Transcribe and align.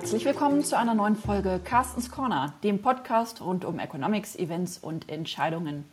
Herzlich 0.00 0.24
willkommen 0.24 0.62
zu 0.62 0.78
einer 0.78 0.94
neuen 0.94 1.16
Folge 1.16 1.60
Carstens 1.64 2.08
Corner, 2.08 2.54
dem 2.62 2.80
Podcast 2.82 3.40
rund 3.40 3.64
um 3.64 3.80
Economics, 3.80 4.36
Events 4.36 4.78
und 4.78 5.08
Entscheidungen. 5.08 5.86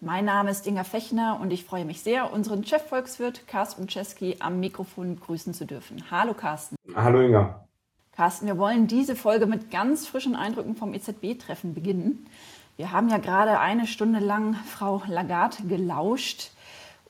Mein 0.00 0.24
Name 0.24 0.52
ist 0.52 0.68
Inga 0.68 0.84
Fechner 0.84 1.40
und 1.42 1.52
ich 1.52 1.64
freue 1.64 1.84
mich 1.84 2.00
sehr, 2.00 2.32
unseren 2.32 2.64
Chefvolkswirt 2.64 3.48
Carsten 3.48 3.88
Czeski 3.88 4.36
am 4.38 4.60
Mikrofon 4.60 5.18
grüßen 5.18 5.52
zu 5.52 5.66
dürfen. 5.66 6.00
Hallo 6.12 6.32
Carsten. 6.32 6.76
Hallo 6.94 7.22
Inga. 7.22 7.66
Carsten, 8.12 8.46
wir 8.46 8.56
wollen 8.56 8.86
diese 8.86 9.16
Folge 9.16 9.46
mit 9.46 9.72
ganz 9.72 10.06
frischen 10.06 10.36
Eindrücken 10.36 10.76
vom 10.76 10.94
EZB-Treffen 10.94 11.74
beginnen. 11.74 12.28
Wir 12.76 12.92
haben 12.92 13.08
ja 13.08 13.18
gerade 13.18 13.58
eine 13.58 13.88
Stunde 13.88 14.20
lang 14.20 14.54
Frau 14.54 15.02
Lagarde 15.08 15.64
gelauscht. 15.64 16.52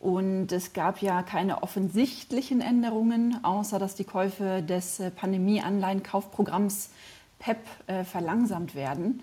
Und 0.00 0.50
es 0.50 0.72
gab 0.72 1.02
ja 1.02 1.22
keine 1.22 1.62
offensichtlichen 1.62 2.62
Änderungen, 2.62 3.44
außer 3.44 3.78
dass 3.78 3.94
die 3.94 4.04
Käufe 4.04 4.62
des 4.62 4.98
äh, 4.98 5.10
Pandemie-Anleihenkaufprogramms 5.10 6.90
PEP 7.38 7.58
äh, 7.86 8.04
verlangsamt 8.04 8.74
werden. 8.74 9.22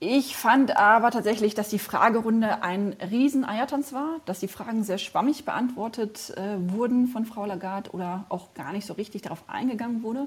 Ich 0.00 0.34
fand 0.34 0.76
aber 0.76 1.10
tatsächlich, 1.10 1.54
dass 1.54 1.68
die 1.68 1.78
Fragerunde 1.78 2.62
ein 2.62 2.96
Rieseneiertanz 3.08 3.92
war, 3.92 4.16
dass 4.24 4.40
die 4.40 4.48
Fragen 4.48 4.82
sehr 4.82 4.98
schwammig 4.98 5.44
beantwortet 5.44 6.32
äh, 6.36 6.56
wurden 6.72 7.06
von 7.06 7.26
Frau 7.26 7.44
Lagarde 7.44 7.90
oder 7.90 8.24
auch 8.30 8.54
gar 8.54 8.72
nicht 8.72 8.86
so 8.86 8.94
richtig 8.94 9.22
darauf 9.22 9.44
eingegangen 9.46 10.02
wurde. 10.02 10.26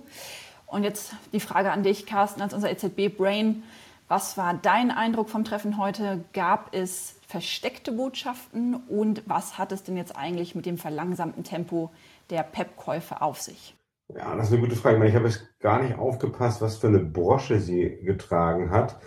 Und 0.68 0.84
jetzt 0.84 1.14
die 1.34 1.40
Frage 1.40 1.72
an 1.72 1.82
dich, 1.82 2.06
Carsten, 2.06 2.42
als 2.42 2.54
unser 2.54 2.72
EZB-Brain. 2.72 3.64
Was 4.08 4.38
war 4.38 4.54
dein 4.54 4.92
Eindruck 4.92 5.30
vom 5.30 5.44
Treffen 5.44 5.78
heute? 5.78 6.24
Gab 6.34 6.74
es 6.76 7.15
versteckte 7.28 7.92
Botschaften 7.92 8.76
und 8.88 9.24
was 9.26 9.58
hat 9.58 9.72
es 9.72 9.84
denn 9.84 9.98
jetzt 9.98 10.16
eigentlich 10.16 10.56
mit 10.56 10.66
dem 10.66 10.78
verlangsamten 10.78 11.44
Tempo 11.44 11.92
der 12.30 12.44
PEP-Käufe 12.44 13.22
auf 13.22 13.42
sich? 13.42 13.76
Ja, 14.14 14.36
das 14.36 14.48
ist 14.48 14.54
eine 14.54 14.62
gute 14.62 14.76
Frage. 14.76 15.06
Ich 15.08 15.16
habe 15.16 15.28
jetzt 15.28 15.60
gar 15.60 15.82
nicht 15.82 15.98
aufgepasst, 15.98 16.62
was 16.62 16.78
für 16.78 16.88
eine 16.88 17.00
Brosche 17.00 17.60
sie 17.60 17.98
getragen 18.04 18.70
hat. 18.70 18.98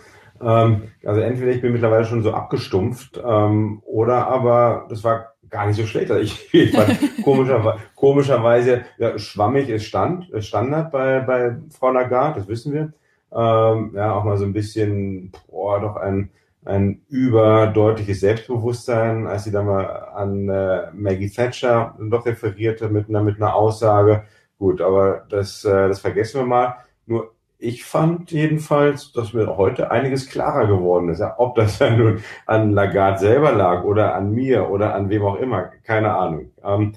Ähm, 0.41 0.89
also 1.05 1.21
entweder 1.21 1.51
ich 1.51 1.61
bin 1.61 1.71
mittlerweile 1.71 2.05
schon 2.05 2.23
so 2.23 2.33
abgestumpft 2.33 3.21
ähm, 3.23 3.81
oder 3.85 4.27
aber 4.27 4.87
das 4.89 5.03
war 5.03 5.33
gar 5.49 5.67
nicht 5.67 5.77
so 5.77 5.85
schlecht. 5.85 6.11
Also 6.11 6.23
ich, 6.23 6.53
ich 6.53 7.23
komischerweise, 7.23 7.79
komischerweise 7.95 8.85
ja, 8.97 9.17
schwammig 9.17 9.69
ist 9.69 9.85
Stand, 9.85 10.29
Standard 10.39 10.91
bei, 10.91 11.21
bei 11.21 11.57
Frau 11.71 11.91
Lagarde, 11.91 12.39
das 12.39 12.47
wissen 12.47 12.73
wir. 12.73 12.93
Ähm, 13.31 13.91
ja, 13.95 14.13
auch 14.13 14.23
mal 14.23 14.37
so 14.37 14.45
ein 14.45 14.53
bisschen, 14.53 15.31
boah, 15.49 15.79
doch 15.79 15.95
ein, 15.95 16.31
ein 16.65 17.01
überdeutliches 17.09 18.19
Selbstbewusstsein, 18.19 19.27
als 19.27 19.45
sie 19.45 19.51
da 19.51 19.63
mal 19.63 19.85
an 19.85 20.49
äh, 20.49 20.91
Maggie 20.93 21.29
Thatcher 21.29 21.97
doch 21.99 22.25
referierte 22.25 22.89
mit 22.89 23.09
einer, 23.09 23.23
mit 23.23 23.37
einer 23.37 23.55
Aussage. 23.55 24.23
Gut, 24.57 24.81
aber 24.81 25.25
das, 25.29 25.63
äh, 25.65 25.87
das 25.87 25.99
vergessen 25.99 26.41
wir 26.41 26.45
mal. 26.45 26.75
Nur 27.05 27.33
ich 27.57 27.83
fand 27.85 28.31
jedenfalls, 28.31 29.11
dass 29.13 29.33
mir 29.33 29.57
heute 29.57 29.91
einiges 29.91 30.29
klarer 30.29 30.67
geworden 30.67 31.09
ist. 31.09 31.19
Ja, 31.19 31.35
ob 31.37 31.55
das 31.55 31.79
dann 31.79 31.97
nun 31.97 32.23
an 32.45 32.71
Lagarde 32.71 33.19
selber 33.19 33.51
lag 33.51 33.83
oder 33.83 34.15
an 34.15 34.31
mir 34.31 34.69
oder 34.69 34.95
an 34.95 35.09
wem 35.09 35.23
auch 35.23 35.37
immer, 35.37 35.63
keine 35.83 36.13
Ahnung. 36.13 36.51
Ähm, 36.63 36.93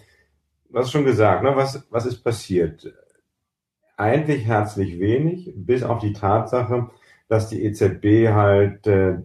hast 0.75 0.93
schon 0.93 1.05
gesagt, 1.05 1.43
ne? 1.43 1.53
was, 1.55 1.87
was 1.91 2.07
ist 2.07 2.23
passiert? 2.23 2.93
eigentlich 4.03 4.47
herzlich 4.47 4.99
wenig, 4.99 5.53
bis 5.55 5.83
auf 5.83 6.01
die 6.01 6.13
Tatsache, 6.13 6.91
dass 7.29 7.49
die 7.49 7.65
EZB 7.65 8.33
halt 8.33 8.87
äh, 8.87 9.19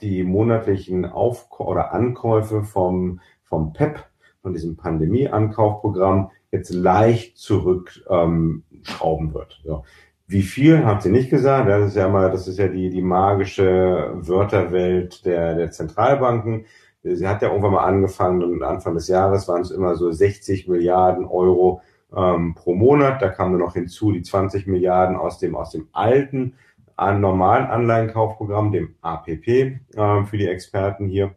die 0.00 0.24
monatlichen 0.24 1.04
Auf- 1.04 1.48
oder 1.58 1.92
Ankäufe 1.92 2.62
vom, 2.62 3.20
vom 3.42 3.72
PEP, 3.72 4.04
von 4.42 4.52
diesem 4.52 4.76
Pandemie-Ankaufprogramm, 4.76 6.30
jetzt 6.50 6.70
leicht 6.70 7.36
zurückschrauben 7.36 8.62
ähm, 8.70 9.34
wird. 9.34 9.60
So. 9.64 9.84
Wie 10.26 10.42
viel, 10.42 10.84
hat 10.84 11.02
sie 11.02 11.10
nicht 11.10 11.30
gesagt. 11.30 11.68
Das 11.68 11.88
ist 11.88 11.96
ja 11.96 12.08
mal, 12.08 12.30
das 12.30 12.46
ist 12.48 12.58
ja 12.58 12.68
die, 12.68 12.90
die 12.90 13.02
magische 13.02 14.12
Wörterwelt 14.14 15.24
der, 15.24 15.54
der 15.54 15.70
Zentralbanken. 15.70 16.66
Sie 17.02 17.26
hat 17.26 17.42
ja 17.42 17.48
irgendwann 17.48 17.72
mal 17.72 17.84
angefangen 17.84 18.42
und 18.42 18.62
Anfang 18.62 18.94
des 18.94 19.08
Jahres 19.08 19.48
waren 19.48 19.62
es 19.62 19.70
immer 19.70 19.94
so 19.94 20.10
60 20.10 20.68
Milliarden 20.68 21.24
Euro 21.24 21.80
ähm, 22.14 22.54
pro 22.54 22.74
Monat. 22.74 23.22
Da 23.22 23.28
kamen 23.28 23.58
noch 23.58 23.74
hinzu 23.74 24.12
die 24.12 24.22
20 24.22 24.66
Milliarden 24.66 25.16
aus 25.16 25.38
dem, 25.38 25.56
aus 25.56 25.70
dem 25.70 25.88
alten 25.92 26.54
an 26.98 27.20
normalen 27.20 27.66
Anleihenkaufprogramm, 27.66 28.72
dem 28.72 28.96
APP, 29.02 29.48
äh, 29.48 30.24
für 30.24 30.36
die 30.36 30.48
Experten 30.48 31.06
hier. 31.06 31.36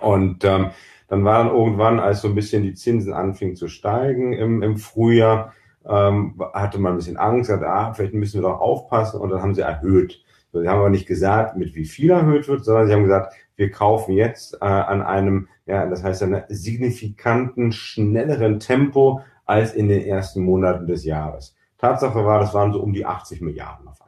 Und 0.00 0.44
ähm, 0.44 0.70
dann 1.08 1.24
war 1.24 1.42
dann 1.42 1.54
irgendwann, 1.54 1.98
als 1.98 2.20
so 2.20 2.28
ein 2.28 2.34
bisschen 2.34 2.62
die 2.62 2.74
Zinsen 2.74 3.14
anfingen 3.14 3.56
zu 3.56 3.68
steigen 3.68 4.34
im, 4.34 4.62
im 4.62 4.76
Frühjahr, 4.76 5.54
ähm, 5.86 6.38
hatte 6.52 6.78
man 6.78 6.92
ein 6.92 6.96
bisschen 6.96 7.16
Angst, 7.16 7.48
gesagt, 7.48 7.64
ah, 7.64 7.94
vielleicht 7.94 8.12
müssen 8.12 8.42
wir 8.42 8.48
doch 8.48 8.60
aufpassen 8.60 9.20
und 9.20 9.30
dann 9.30 9.40
haben 9.40 9.54
sie 9.54 9.62
erhöht. 9.62 10.22
So, 10.52 10.60
sie 10.60 10.68
haben 10.68 10.80
aber 10.80 10.90
nicht 10.90 11.06
gesagt, 11.06 11.56
mit 11.56 11.74
wie 11.74 11.86
viel 11.86 12.10
erhöht 12.10 12.46
wird, 12.46 12.64
sondern 12.64 12.86
sie 12.88 12.92
haben 12.92 13.04
gesagt, 13.04 13.34
wir 13.56 13.70
kaufen 13.70 14.12
jetzt 14.12 14.54
äh, 14.60 14.66
an 14.66 15.00
einem, 15.00 15.48
ja, 15.64 15.86
das 15.86 16.04
heißt 16.04 16.22
einem 16.22 16.42
signifikanten, 16.48 17.72
schnelleren 17.72 18.60
Tempo 18.60 19.22
als 19.46 19.72
in 19.72 19.88
den 19.88 20.02
ersten 20.02 20.42
Monaten 20.42 20.86
des 20.86 21.06
Jahres. 21.06 21.56
Tatsache 21.78 22.22
war, 22.24 22.40
das 22.40 22.52
waren 22.52 22.72
so 22.72 22.82
um 22.82 22.92
die 22.92 23.06
80 23.06 23.40
Milliarden 23.40 23.88
auf. 23.88 23.98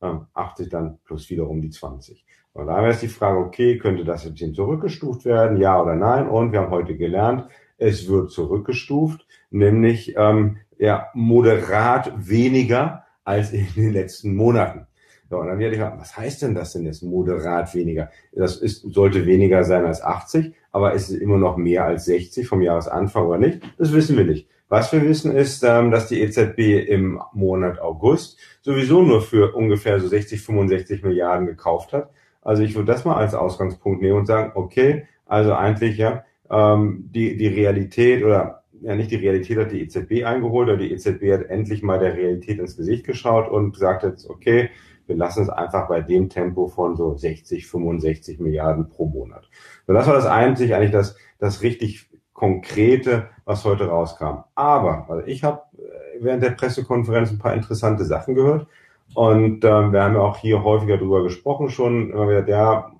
80 0.00 0.66
ähm, 0.66 0.70
dann 0.70 0.98
plus 1.04 1.30
wieder 1.30 1.48
um 1.48 1.60
die 1.60 1.70
20. 1.70 2.24
Und 2.52 2.66
da 2.66 2.76
wäre 2.78 2.90
jetzt 2.90 3.02
die 3.02 3.08
Frage, 3.08 3.38
okay, 3.38 3.78
könnte 3.78 4.04
das 4.04 4.26
ein 4.26 4.32
bisschen 4.32 4.54
zurückgestuft 4.54 5.24
werden, 5.24 5.58
ja 5.58 5.80
oder 5.80 5.94
nein? 5.94 6.28
Und 6.28 6.52
wir 6.52 6.60
haben 6.60 6.70
heute 6.70 6.96
gelernt, 6.96 7.46
es 7.76 8.08
wird 8.08 8.30
zurückgestuft, 8.30 9.26
nämlich 9.50 10.14
ähm, 10.16 10.58
ja, 10.78 11.08
moderat 11.14 12.12
weniger 12.16 13.04
als 13.24 13.52
in 13.52 13.68
den 13.76 13.92
letzten 13.92 14.34
Monaten. 14.34 14.86
So, 15.30 15.36
und 15.36 15.46
dann 15.46 15.58
werde 15.58 15.74
ich 15.74 15.80
fragen, 15.80 16.00
was 16.00 16.16
heißt 16.16 16.42
denn 16.42 16.54
das 16.54 16.72
denn 16.72 16.84
jetzt 16.84 17.02
moderat 17.02 17.74
weniger? 17.74 18.10
Das 18.32 18.56
ist, 18.56 18.80
sollte 18.80 19.26
weniger 19.26 19.62
sein 19.62 19.84
als 19.84 20.02
80, 20.02 20.54
aber 20.72 20.94
ist 20.94 21.10
es 21.10 21.16
immer 21.16 21.36
noch 21.36 21.58
mehr 21.58 21.84
als 21.84 22.06
60 22.06 22.48
vom 22.48 22.62
Jahresanfang 22.62 23.26
oder 23.26 23.38
nicht? 23.38 23.60
Das 23.76 23.92
wissen 23.92 24.16
wir 24.16 24.24
nicht. 24.24 24.48
Was 24.68 24.92
wir 24.92 25.02
wissen 25.02 25.34
ist, 25.34 25.62
ähm, 25.62 25.90
dass 25.90 26.08
die 26.08 26.20
EZB 26.20 26.88
im 26.88 27.20
Monat 27.32 27.80
August 27.80 28.38
sowieso 28.60 29.02
nur 29.02 29.22
für 29.22 29.54
ungefähr 29.54 29.98
so 29.98 30.08
60, 30.08 30.42
65 30.42 31.02
Milliarden 31.02 31.46
gekauft 31.46 31.92
hat. 31.92 32.10
Also 32.42 32.62
ich 32.62 32.74
würde 32.74 32.92
das 32.92 33.04
mal 33.04 33.16
als 33.16 33.34
Ausgangspunkt 33.34 34.02
nehmen 34.02 34.18
und 34.18 34.26
sagen, 34.26 34.52
okay, 34.54 35.06
also 35.26 35.54
eigentlich 35.54 35.96
ja, 35.98 36.24
ähm, 36.50 37.08
die, 37.12 37.36
die 37.36 37.48
Realität 37.48 38.24
oder 38.24 38.62
ja 38.80 38.94
nicht 38.94 39.10
die 39.10 39.16
Realität 39.16 39.58
hat 39.58 39.72
die 39.72 39.82
EZB 39.82 40.24
eingeholt, 40.24 40.68
aber 40.68 40.78
die 40.78 40.92
EZB 40.92 41.32
hat 41.32 41.46
endlich 41.50 41.82
mal 41.82 41.98
der 41.98 42.14
Realität 42.14 42.58
ins 42.58 42.76
Gesicht 42.76 43.04
geschaut 43.04 43.50
und 43.50 43.72
gesagt 43.72 44.02
jetzt, 44.02 44.28
okay, 44.28 44.70
wir 45.06 45.16
lassen 45.16 45.42
es 45.42 45.48
einfach 45.48 45.88
bei 45.88 46.00
dem 46.00 46.28
Tempo 46.28 46.68
von 46.68 46.96
so 46.96 47.16
60, 47.16 47.66
65 47.66 48.38
Milliarden 48.40 48.88
pro 48.88 49.06
Monat. 49.06 49.48
Und 49.86 49.94
das 49.94 50.06
war 50.06 50.14
das 50.14 50.26
einzig 50.26 50.74
eigentlich 50.74 50.92
das, 50.92 51.16
das 51.38 51.62
richtig 51.62 52.08
Konkrete, 52.38 53.30
was 53.44 53.64
heute 53.64 53.88
rauskam. 53.88 54.44
Aber 54.54 55.06
also 55.08 55.26
ich 55.26 55.42
habe 55.42 55.62
äh, 55.76 56.22
während 56.22 56.44
der 56.44 56.50
Pressekonferenz 56.50 57.32
ein 57.32 57.40
paar 57.40 57.52
interessante 57.52 58.04
Sachen 58.04 58.36
gehört. 58.36 58.68
Und 59.14 59.64
ähm, 59.64 59.92
wir 59.92 60.04
haben 60.04 60.14
ja 60.14 60.20
auch 60.20 60.36
hier 60.36 60.62
häufiger 60.62 60.98
drüber 60.98 61.24
gesprochen 61.24 61.68
schon. 61.68 62.12
Immer 62.12 62.28
wieder, 62.28 62.48
ja, 62.48 62.92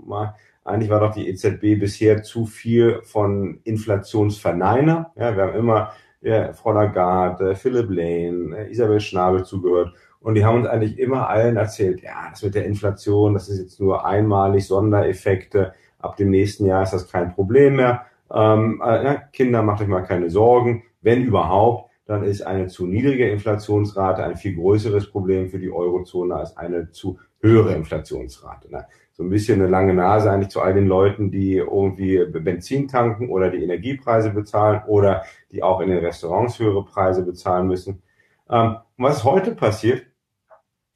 eigentlich 0.64 0.90
war 0.90 0.98
doch 0.98 1.12
die 1.12 1.28
EZB 1.28 1.78
bisher 1.78 2.24
zu 2.24 2.46
viel 2.46 3.00
von 3.04 3.60
Inflationsverneiner. 3.62 5.12
Ja, 5.14 5.36
wir 5.36 5.44
haben 5.44 5.54
immer 5.54 5.92
ja, 6.20 6.52
Frau 6.52 6.72
Lagarde, 6.72 7.54
Philipp 7.54 7.90
Lane, 7.90 8.56
äh, 8.56 8.70
Isabel 8.72 8.98
Schnabel 8.98 9.44
zugehört. 9.44 9.94
Und 10.18 10.34
die 10.34 10.44
haben 10.44 10.56
uns 10.56 10.66
eigentlich 10.66 10.98
immer 10.98 11.28
allen 11.28 11.56
erzählt, 11.56 12.02
ja, 12.02 12.30
das 12.30 12.42
mit 12.42 12.56
der 12.56 12.66
Inflation, 12.66 13.34
das 13.34 13.48
ist 13.48 13.60
jetzt 13.60 13.80
nur 13.80 14.04
einmalig 14.04 14.66
Sondereffekte. 14.66 15.74
Ab 16.00 16.16
dem 16.16 16.30
nächsten 16.30 16.66
Jahr 16.66 16.82
ist 16.82 16.92
das 16.92 17.08
kein 17.08 17.32
Problem 17.32 17.76
mehr. 17.76 18.07
Ähm, 18.32 18.82
äh, 18.84 19.16
Kinder, 19.32 19.62
macht 19.62 19.80
euch 19.80 19.88
mal 19.88 20.02
keine 20.02 20.30
Sorgen. 20.30 20.84
Wenn 21.00 21.24
überhaupt, 21.24 21.90
dann 22.06 22.24
ist 22.24 22.42
eine 22.42 22.68
zu 22.68 22.86
niedrige 22.86 23.28
Inflationsrate 23.28 24.24
ein 24.24 24.36
viel 24.36 24.54
größeres 24.54 25.10
Problem 25.10 25.48
für 25.48 25.58
die 25.58 25.70
Eurozone 25.70 26.34
als 26.34 26.56
eine 26.56 26.90
zu 26.90 27.18
höhere 27.40 27.74
Inflationsrate. 27.74 28.70
Ne? 28.70 28.86
So 29.12 29.22
ein 29.22 29.30
bisschen 29.30 29.60
eine 29.60 29.70
lange 29.70 29.94
Nase 29.94 30.30
eigentlich 30.30 30.48
zu 30.48 30.62
all 30.62 30.74
den 30.74 30.86
Leuten, 30.86 31.30
die 31.30 31.56
irgendwie 31.56 32.24
Benzin 32.24 32.88
tanken 32.88 33.28
oder 33.28 33.50
die 33.50 33.62
Energiepreise 33.62 34.30
bezahlen 34.30 34.82
oder 34.86 35.24
die 35.52 35.62
auch 35.62 35.80
in 35.80 35.90
den 35.90 35.98
Restaurants 35.98 36.58
höhere 36.58 36.84
Preise 36.84 37.24
bezahlen 37.24 37.66
müssen. 37.66 38.02
Ähm, 38.50 38.76
was 38.96 39.24
heute 39.24 39.54
passiert? 39.54 40.06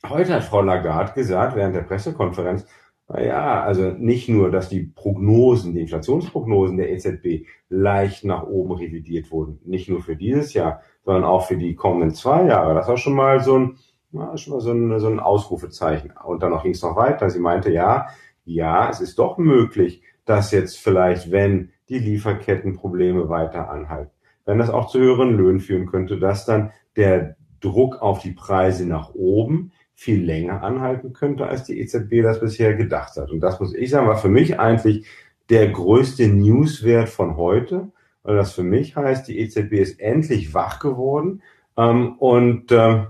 Heute 0.08 0.34
hat 0.34 0.44
Frau 0.44 0.62
Lagarde 0.62 1.12
gesagt 1.12 1.54
während 1.54 1.76
der 1.76 1.82
Pressekonferenz, 1.82 2.66
naja, 3.12 3.62
also 3.62 3.90
nicht 3.90 4.28
nur, 4.30 4.50
dass 4.50 4.70
die 4.70 4.84
Prognosen, 4.84 5.74
die 5.74 5.82
Inflationsprognosen 5.82 6.78
der 6.78 6.90
EZB 6.92 7.46
leicht 7.68 8.24
nach 8.24 8.44
oben 8.44 8.72
revidiert 8.72 9.30
wurden, 9.30 9.58
nicht 9.64 9.90
nur 9.90 10.00
für 10.00 10.16
dieses 10.16 10.54
Jahr, 10.54 10.80
sondern 11.04 11.24
auch 11.24 11.46
für 11.46 11.58
die 11.58 11.74
kommenden 11.74 12.14
zwei 12.14 12.46
Jahre. 12.46 12.74
Das 12.74 12.88
war 12.88 12.96
schon 12.96 13.14
mal 13.14 13.40
so 13.40 13.58
ein, 13.58 13.76
na, 14.12 14.36
schon 14.38 14.54
mal 14.54 14.60
so 14.60 14.72
ein, 14.72 14.98
so 14.98 15.08
ein 15.08 15.20
Ausrufezeichen. 15.20 16.12
Und 16.24 16.42
dann 16.42 16.58
ging 16.62 16.72
es 16.72 16.82
noch 16.82 16.96
weiter. 16.96 17.28
Sie 17.28 17.40
meinte, 17.40 17.70
ja, 17.70 18.06
ja, 18.44 18.88
es 18.88 19.00
ist 19.00 19.18
doch 19.18 19.36
möglich, 19.36 20.02
dass 20.24 20.50
jetzt 20.50 20.78
vielleicht, 20.78 21.30
wenn 21.30 21.70
die 21.90 21.98
Lieferkettenprobleme 21.98 23.28
weiter 23.28 23.68
anhalten, 23.68 24.12
wenn 24.46 24.58
das 24.58 24.70
auch 24.70 24.86
zu 24.86 24.98
höheren 24.98 25.36
Löhnen 25.36 25.60
führen 25.60 25.86
könnte, 25.86 26.18
dass 26.18 26.46
dann 26.46 26.72
der 26.96 27.36
Druck 27.60 28.00
auf 28.00 28.20
die 28.20 28.32
Preise 28.32 28.86
nach 28.86 29.14
oben 29.14 29.72
viel 29.94 30.24
länger 30.24 30.62
anhalten 30.62 31.12
könnte, 31.12 31.46
als 31.46 31.64
die 31.64 31.78
EZB 31.80 32.22
das 32.22 32.40
bisher 32.40 32.74
gedacht 32.74 33.16
hat. 33.16 33.30
Und 33.30 33.40
das 33.40 33.60
muss 33.60 33.74
ich 33.74 33.90
sagen, 33.90 34.08
war 34.08 34.18
für 34.18 34.28
mich 34.28 34.58
eigentlich 34.58 35.06
der 35.48 35.68
größte 35.68 36.28
Newswert 36.28 37.08
von 37.08 37.36
heute, 37.36 37.92
weil 38.22 38.36
das 38.36 38.52
für 38.52 38.62
mich 38.62 38.96
heißt, 38.96 39.28
die 39.28 39.38
EZB 39.38 39.72
ist 39.74 40.00
endlich 40.00 40.54
wach 40.54 40.78
geworden 40.78 41.42
ähm, 41.76 42.16
und 42.18 42.70
äh, 42.72 43.02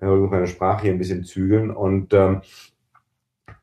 ich 0.00 0.06
muss 0.06 0.30
meine 0.30 0.46
Sprache 0.46 0.82
hier 0.82 0.92
ein 0.92 0.98
bisschen 0.98 1.24
zügeln 1.24 1.70
und 1.70 2.14
ähm, 2.14 2.42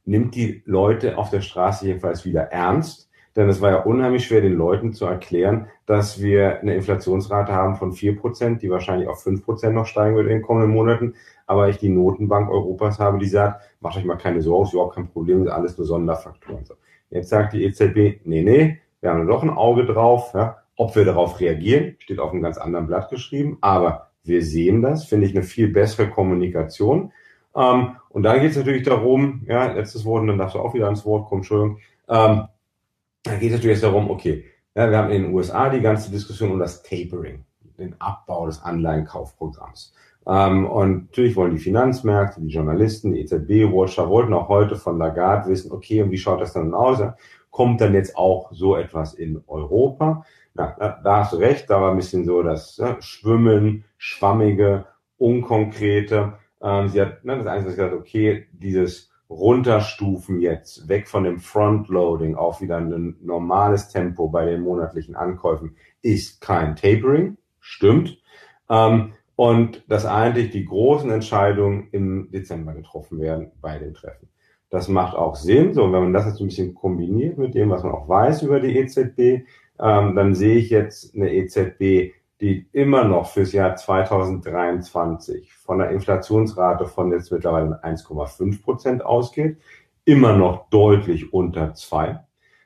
nimmt 0.03 0.35
die 0.35 0.63
Leute 0.65 1.17
auf 1.17 1.29
der 1.29 1.41
Straße 1.41 1.87
jedenfalls 1.87 2.25
wieder 2.25 2.51
ernst. 2.51 3.04
Denn 3.35 3.49
es 3.49 3.61
war 3.61 3.71
ja 3.71 3.79
unheimlich 3.81 4.25
schwer, 4.25 4.41
den 4.41 4.53
Leuten 4.53 4.93
zu 4.93 5.05
erklären, 5.05 5.67
dass 5.85 6.21
wir 6.21 6.61
eine 6.61 6.73
Inflationsrate 6.75 7.51
haben 7.51 7.75
von 7.75 7.91
vier 7.91 8.17
Prozent, 8.17 8.61
die 8.61 8.69
wahrscheinlich 8.69 9.09
auf 9.09 9.23
fünf 9.23 9.43
Prozent 9.43 9.75
noch 9.75 9.85
steigen 9.85 10.15
wird 10.15 10.27
in 10.27 10.33
den 10.33 10.41
kommenden 10.41 10.71
Monaten. 10.71 11.15
Aber 11.45 11.67
ich 11.67 11.77
die 11.77 11.89
Notenbank 11.89 12.49
Europas 12.49 12.99
habe, 12.99 13.19
die 13.19 13.27
sagt, 13.27 13.61
macht 13.81 13.97
euch 13.97 14.05
mal 14.05 14.15
keine 14.15 14.41
Sorgen, 14.41 14.65
ist 14.65 14.73
überhaupt 14.73 14.95
kein 14.95 15.09
Problem, 15.09 15.43
ist 15.43 15.51
alles 15.51 15.77
nur 15.77 15.85
Sonderfaktoren. 15.85 16.65
So. 16.65 16.75
Jetzt 17.09 17.29
sagt 17.29 17.53
die 17.53 17.65
EZB, 17.65 18.21
nee, 18.23 18.41
nee, 18.41 18.79
wir 19.01 19.11
haben 19.11 19.27
doch 19.27 19.43
ein 19.43 19.49
Auge 19.49 19.85
drauf. 19.85 20.31
Ja. 20.33 20.57
Ob 20.77 20.95
wir 20.95 21.05
darauf 21.05 21.39
reagieren, 21.39 21.95
steht 21.99 22.19
auf 22.19 22.31
einem 22.31 22.41
ganz 22.41 22.57
anderen 22.57 22.87
Blatt 22.87 23.09
geschrieben. 23.09 23.57
Aber 23.61 24.09
wir 24.23 24.43
sehen 24.43 24.81
das, 24.81 25.05
finde 25.05 25.27
ich 25.27 25.35
eine 25.35 25.43
viel 25.43 25.67
bessere 25.67 26.09
Kommunikation. 26.09 27.11
Ähm, 27.55 27.95
und 28.09 28.23
dann 28.23 28.41
geht 28.41 28.51
es 28.51 28.57
natürlich 28.57 28.83
darum, 28.83 29.43
ja, 29.45 29.71
letztes 29.71 30.05
Wort, 30.05 30.21
und 30.21 30.27
dann 30.27 30.37
darfst 30.37 30.55
du 30.55 30.59
auch 30.59 30.73
wieder 30.73 30.85
ans 30.85 31.05
Wort 31.05 31.27
kommen, 31.27 31.41
Entschuldigung. 31.41 31.79
Ähm, 32.09 32.45
da 33.25 33.35
geht 33.35 33.51
es 33.51 33.57
natürlich 33.57 33.81
darum, 33.81 34.09
okay, 34.09 34.45
ja, 34.75 34.89
wir 34.89 34.97
haben 34.97 35.11
in 35.11 35.23
den 35.23 35.33
USA 35.33 35.69
die 35.69 35.81
ganze 35.81 36.11
Diskussion 36.11 36.51
um 36.51 36.59
das 36.59 36.83
Tapering, 36.83 37.43
den 37.77 37.99
Abbau 37.99 38.45
des 38.45 38.61
Anleihenkaufprogramms. 38.61 39.93
Ähm, 40.27 40.67
und 40.67 41.05
natürlich 41.05 41.35
wollen 41.35 41.53
die 41.53 41.61
Finanzmärkte, 41.61 42.41
die 42.41 42.53
Journalisten, 42.53 43.13
die 43.13 43.21
EZB-Watcher 43.21 44.09
wollten 44.09 44.33
auch 44.33 44.47
heute 44.47 44.75
von 44.75 44.97
Lagarde 44.97 45.49
wissen, 45.49 45.71
okay, 45.71 46.01
und 46.01 46.11
wie 46.11 46.17
schaut 46.17 46.41
das 46.41 46.53
dann 46.53 46.73
aus? 46.73 47.01
Kommt 47.49 47.81
dann 47.81 47.93
jetzt 47.93 48.15
auch 48.15 48.51
so 48.51 48.75
etwas 48.75 49.13
in 49.13 49.41
Europa? 49.47 50.23
Na, 50.53 50.75
da, 50.77 50.99
da 51.03 51.19
hast 51.19 51.33
du 51.33 51.37
recht, 51.37 51.69
da 51.69 51.81
war 51.81 51.91
ein 51.91 51.97
bisschen 51.97 52.25
so 52.25 52.43
das 52.43 52.77
ja, 52.77 52.97
Schwimmen, 53.01 53.85
Schwammige, 53.97 54.85
Unkonkrete. 55.17 56.33
Ähm, 56.61 56.89
sie 56.89 57.01
hat 57.01 57.23
ne, 57.23 57.37
das 57.37 57.47
Einzige 57.47 57.71
gesagt, 57.71 57.93
okay, 57.93 58.47
dieses 58.51 59.09
Runterstufen 59.29 60.39
jetzt, 60.39 60.87
weg 60.87 61.07
von 61.07 61.23
dem 61.23 61.39
Frontloading 61.39 62.35
auf 62.35 62.61
wieder 62.61 62.77
ein 62.77 63.15
normales 63.21 63.89
Tempo 63.89 64.27
bei 64.29 64.45
den 64.45 64.61
monatlichen 64.61 65.15
Ankäufen, 65.15 65.75
ist 66.01 66.41
kein 66.41 66.75
Tapering, 66.75 67.37
stimmt. 67.59 68.19
Ähm, 68.69 69.13
und 69.35 69.83
dass 69.87 70.05
eigentlich 70.05 70.51
die 70.51 70.65
großen 70.65 71.09
Entscheidungen 71.11 71.89
im 71.91 72.31
Dezember 72.31 72.73
getroffen 72.73 73.19
werden 73.19 73.51
bei 73.61 73.77
den 73.79 73.93
Treffen. 73.93 74.29
Das 74.69 74.87
macht 74.87 75.15
auch 75.15 75.35
Sinn. 75.35 75.73
So, 75.73 75.91
wenn 75.91 76.03
man 76.03 76.13
das 76.13 76.25
jetzt 76.25 76.39
ein 76.39 76.47
bisschen 76.47 76.73
kombiniert 76.73 77.37
mit 77.37 77.53
dem, 77.53 77.69
was 77.69 77.83
man 77.83 77.93
auch 77.93 78.07
weiß 78.07 78.43
über 78.43 78.59
die 78.59 78.77
EZB, 78.77 79.45
ähm, 79.79 80.15
dann 80.15 80.35
sehe 80.35 80.55
ich 80.55 80.69
jetzt 80.69 81.15
eine 81.15 81.33
EZB, 81.33 82.13
die 82.41 82.67
immer 82.73 83.03
noch 83.05 83.27
fürs 83.27 83.53
Jahr 83.53 83.75
2023 83.75 85.53
von 85.53 85.79
der 85.79 85.91
Inflationsrate 85.91 86.85
von 86.85 87.11
jetzt 87.11 87.31
mittlerweile 87.31 87.83
1,5 87.83 88.61
Prozent 88.61 89.05
ausgeht, 89.05 89.57
immer 90.03 90.35
noch 90.35 90.69
deutlich 90.69 91.33
unter 91.33 91.73
zwei. 91.73 92.19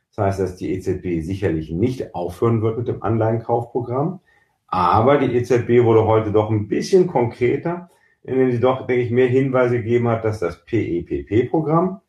Das 0.10 0.26
heißt, 0.26 0.40
dass 0.40 0.56
die 0.56 0.74
EZB 0.74 1.24
sicherlich 1.24 1.72
nicht 1.72 2.16
aufhören 2.16 2.62
wird 2.62 2.78
mit 2.78 2.88
dem 2.88 3.04
Anleihenkaufprogramm. 3.04 4.20
Aber 4.68 5.18
die 5.18 5.34
EZB 5.36 5.84
wurde 5.84 6.06
heute 6.06 6.32
doch 6.32 6.50
ein 6.50 6.68
bisschen 6.68 7.08
konkreter, 7.08 7.90
indem 8.24 8.52
sie 8.52 8.60
doch, 8.60 8.86
denke 8.86 9.04
ich, 9.04 9.12
mehr 9.12 9.28
Hinweise 9.28 9.78
gegeben 9.78 10.08
hat, 10.08 10.26
dass 10.26 10.40
das 10.40 10.64
PEPP-Programm 10.66 12.02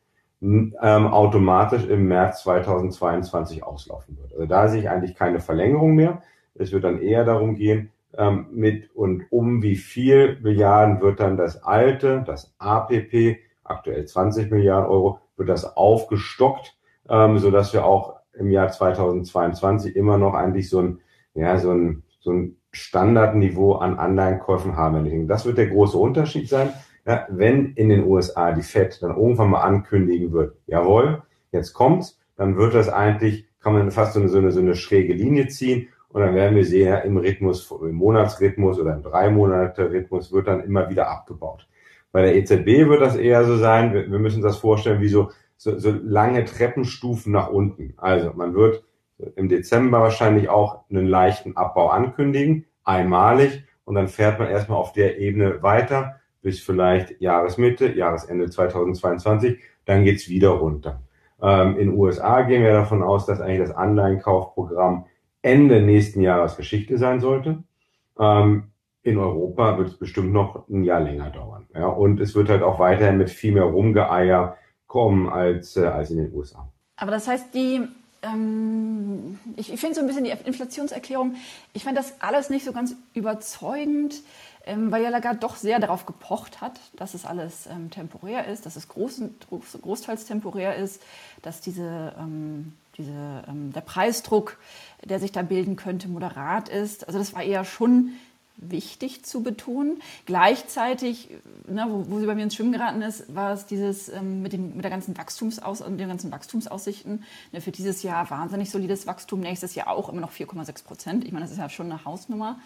ähm, 0.43 0.73
automatisch 0.83 1.85
im 1.85 2.09
März 2.09 2.43
2022 2.43 3.63
auslaufen 3.63 4.19
wird. 4.19 4.33
Also 4.33 4.47
da 4.47 4.69
sehe 4.69 4.81
ich 4.81 4.91
eigentlich 4.91 5.15
keine 5.15 5.41
Verlängerung 5.41 5.95
mehr. 5.95 6.23
Es 6.61 6.73
wird 6.73 6.85
dann 6.85 7.01
eher 7.01 7.25
darum 7.25 7.57
gehen, 7.57 7.91
ähm, 8.17 8.47
mit 8.53 8.95
und 8.95 9.25
um 9.31 9.63
wie 9.63 9.77
viel 9.77 10.39
Milliarden 10.43 11.01
wird 11.01 11.21
dann 11.21 11.37
das 11.37 11.63
alte, 11.63 12.23
das 12.27 12.55
APP, 12.59 13.39
aktuell 13.65 14.05
20 14.05 14.51
Milliarden 14.51 14.91
Euro, 14.91 15.21
wird 15.37 15.49
das 15.49 15.77
aufgestockt, 15.77 16.77
ähm, 17.09 17.39
so 17.39 17.51
dass 17.51 17.73
wir 17.73 17.85
auch 17.85 18.17
im 18.35 18.51
Jahr 18.51 18.71
2022 18.71 19.97
immer 19.97 20.19
noch 20.19 20.35
eigentlich 20.35 20.69
so 20.69 20.81
ein, 20.81 21.01
ja, 21.35 21.57
so 21.59 21.71
ein 21.73 22.03
so 22.21 22.33
ein 22.33 22.57
Standardniveau 22.71 23.75
an 23.75 23.99
Anleihenkäufen 23.99 24.77
haben. 24.77 25.27
Das 25.27 25.45
wird 25.45 25.59
der 25.59 25.69
große 25.69 25.99
Unterschied 25.99 26.49
sein. 26.49 26.73
Ja, 27.07 27.27
wenn 27.31 27.73
in 27.73 27.89
den 27.89 28.07
USA 28.07 28.53
die 28.53 28.63
Fed 28.63 29.03
dann 29.03 29.17
irgendwann 29.17 29.51
mal 29.51 29.63
ankündigen 29.63 30.33
wird, 30.33 30.57
jawohl, 30.67 31.23
jetzt 31.51 31.73
kommt's, 31.73 32.21
dann 32.37 32.57
wird 32.57 32.75
das 32.75 32.89
eigentlich, 32.89 33.47
kann 33.61 33.73
man 33.73 33.91
fast 33.91 34.13
so 34.13 34.21
eine, 34.21 34.29
so 34.29 34.39
eine, 34.39 34.53
so 34.53 34.61
eine 34.61 34.75
schräge 34.75 35.15
Linie 35.15 35.49
ziehen 35.49 35.89
und 36.13 36.21
dann 36.21 36.35
werden 36.35 36.57
wir 36.57 36.65
sehen, 36.65 37.01
im 37.05 37.17
Rhythmus, 37.17 37.71
im 37.71 37.95
Monatsrhythmus 37.95 38.79
oder 38.79 38.95
im 38.95 39.03
drei 39.03 39.31
Monate 39.31 39.91
Rhythmus 39.91 40.33
wird 40.33 40.49
dann 40.49 40.63
immer 40.63 40.91
wieder 40.91 41.09
abgebaut. 41.09 41.69
Bei 42.13 42.23
der 42.23 42.35
EZB 42.37 42.89
wird 42.89 43.01
das 43.01 43.17
eher 43.17 43.45
so 43.45 43.57
sein, 43.57 43.95
wir, 43.95 44.11
wir 44.11 44.19
müssen 44.19 44.43
das 44.43 44.59
vorstellen 44.59 45.01
wie 45.01 45.09
so, 45.09 45.31
so, 45.57 45.79
so 45.79 45.91
lange 45.91 46.45
Treppenstufen 46.45 47.33
nach 47.33 47.51
unten. 47.51 47.95
Also 47.97 48.33
man 48.35 48.55
wird 48.55 48.85
im 49.37 49.49
Dezember 49.49 50.01
wahrscheinlich 50.01 50.49
auch 50.49 50.85
einen 50.91 51.07
leichten 51.07 51.57
Abbau 51.57 51.89
ankündigen, 51.89 52.67
einmalig, 52.85 53.65
und 53.85 53.95
dann 53.95 54.09
fährt 54.09 54.39
man 54.39 54.49
erstmal 54.49 54.79
auf 54.79 54.93
der 54.93 55.19
Ebene 55.19 55.63
weiter 55.63 56.21
bis 56.43 56.61
vielleicht 56.61 57.21
Jahresmitte, 57.21 57.93
Jahresende 57.93 58.49
2022, 58.49 59.59
dann 59.85 60.05
geht's 60.05 60.29
wieder 60.29 60.51
runter. 60.51 61.03
Ähm, 61.43 61.79
in 61.79 61.91
USA 61.91 62.43
gehen 62.43 62.63
wir 62.63 62.73
davon 62.73 63.03
aus, 63.03 63.27
dass 63.27 63.41
eigentlich 63.41 63.69
das 63.69 63.77
Anleihenkaufprogramm 63.77 65.07
Ende 65.43 65.81
nächsten 65.81 66.21
Jahres 66.21 66.57
Geschichte 66.57 66.99
sein 66.99 67.21
sollte. 67.21 67.63
Ähm, 68.19 68.65
in 69.03 69.19
Europa 69.19 69.79
wird 69.79 69.89
es 69.89 69.99
bestimmt 69.99 70.33
noch 70.33 70.69
ein 70.69 70.85
Jahr 70.85 71.01
länger 71.01 71.31
dauern. 71.31 71.67
Ja, 71.75 71.87
und 71.87 72.21
es 72.21 72.35
wird 72.35 72.51
halt 72.51 72.63
auch 72.63 72.79
weiterhin 72.79 73.17
mit 73.17 73.31
viel 73.31 73.53
mehr 73.53 73.65
Rumgeeier 73.65 74.57
kommen 74.87 75.29
als, 75.29 75.77
äh, 75.77 75.87
als 75.87 76.11
in 76.11 76.19
den 76.19 76.35
USA. 76.35 76.69
Aber 76.97 77.13
das 77.13 77.27
heißt, 77.27 77.55
die 77.55 77.81
ähm, 78.23 79.39
ich, 79.57 79.73
ich 79.73 79.81
finde 79.81 79.95
so 79.95 80.01
ein 80.01 80.07
bisschen 80.07 80.25
die 80.25 80.35
Inflationserklärung, 80.45 81.37
ich 81.73 81.85
fand 81.85 81.97
das 81.97 82.21
alles 82.21 82.51
nicht 82.51 82.65
so 82.65 82.73
ganz 82.73 82.95
überzeugend, 83.15 84.17
ähm, 84.67 84.93
weil 84.93 85.03
ja 85.03 85.09
Lagarde 85.09 85.39
doch 85.39 85.57
sehr 85.57 85.79
darauf 85.79 86.07
gepocht 86.07 86.61
hat, 86.61 86.79
dass 86.97 87.15
es 87.15 87.25
alles 87.25 87.67
ähm, 87.67 87.91
temporär 87.91 88.47
ist, 88.47 88.67
dass 88.67 88.77
es 88.77 88.89
groß, 88.89 89.23
groß, 89.49 89.79
großteils 89.81 90.27
temporär 90.27 90.77
ist, 90.77 91.03
dass 91.43 91.61
diese, 91.61 92.15
ähm, 92.19 92.75
diese, 93.01 93.45
ähm, 93.49 93.73
der 93.73 93.81
Preisdruck, 93.81 94.59
der 95.05 95.19
sich 95.19 95.33
da 95.33 95.43
bilden 95.43 95.77
könnte, 95.77 96.09
moderat 96.09 96.69
ist. 96.69 97.07
Also 97.07 97.19
das 97.19 97.35
war 97.35 97.43
eher 97.43 97.65
schon 97.65 98.13
wichtig 98.61 99.25
zu 99.25 99.43
betonen. 99.43 100.03
Gleichzeitig, 100.27 101.31
ne, 101.67 101.87
wo, 101.89 102.11
wo, 102.11 102.21
sie 102.21 102.27
bei 102.27 102.35
mir 102.35 102.43
ins 102.43 102.55
Schwimmen 102.55 102.73
geraten 102.73 103.03
ist, 103.03 103.35
war 103.35 103.53
es 103.53 103.67
dieses 103.67 104.09
ähm, 104.09 104.43
mit, 104.43 104.53
dem, 104.53 104.75
mit 104.75 104.85
der 104.85 104.91
ganzen 104.91 105.17
Wachstumsaus 105.17 105.79
den 105.79 106.09
ganzen 106.09 106.31
Wachstumsaussichten. 106.31 107.25
Ne, 107.53 107.61
für 107.61 107.73
dieses 107.73 108.03
Jahr 108.03 108.29
wahnsinnig 108.31 108.71
solides 108.71 109.07
Wachstum, 109.07 109.41
nächstes 109.41 109.75
Jahr 109.75 109.89
auch 109.89 110.09
immer 110.09 110.21
noch 110.21 110.33
4,6 110.33 110.85
Prozent. 110.85 111.25
Ich 111.25 111.33
meine, 111.33 111.45
das 111.45 111.53
ist 111.53 111.59
ja 111.59 111.69
schon 111.69 111.91
eine 111.91 112.05
Hausnummer. 112.05 112.59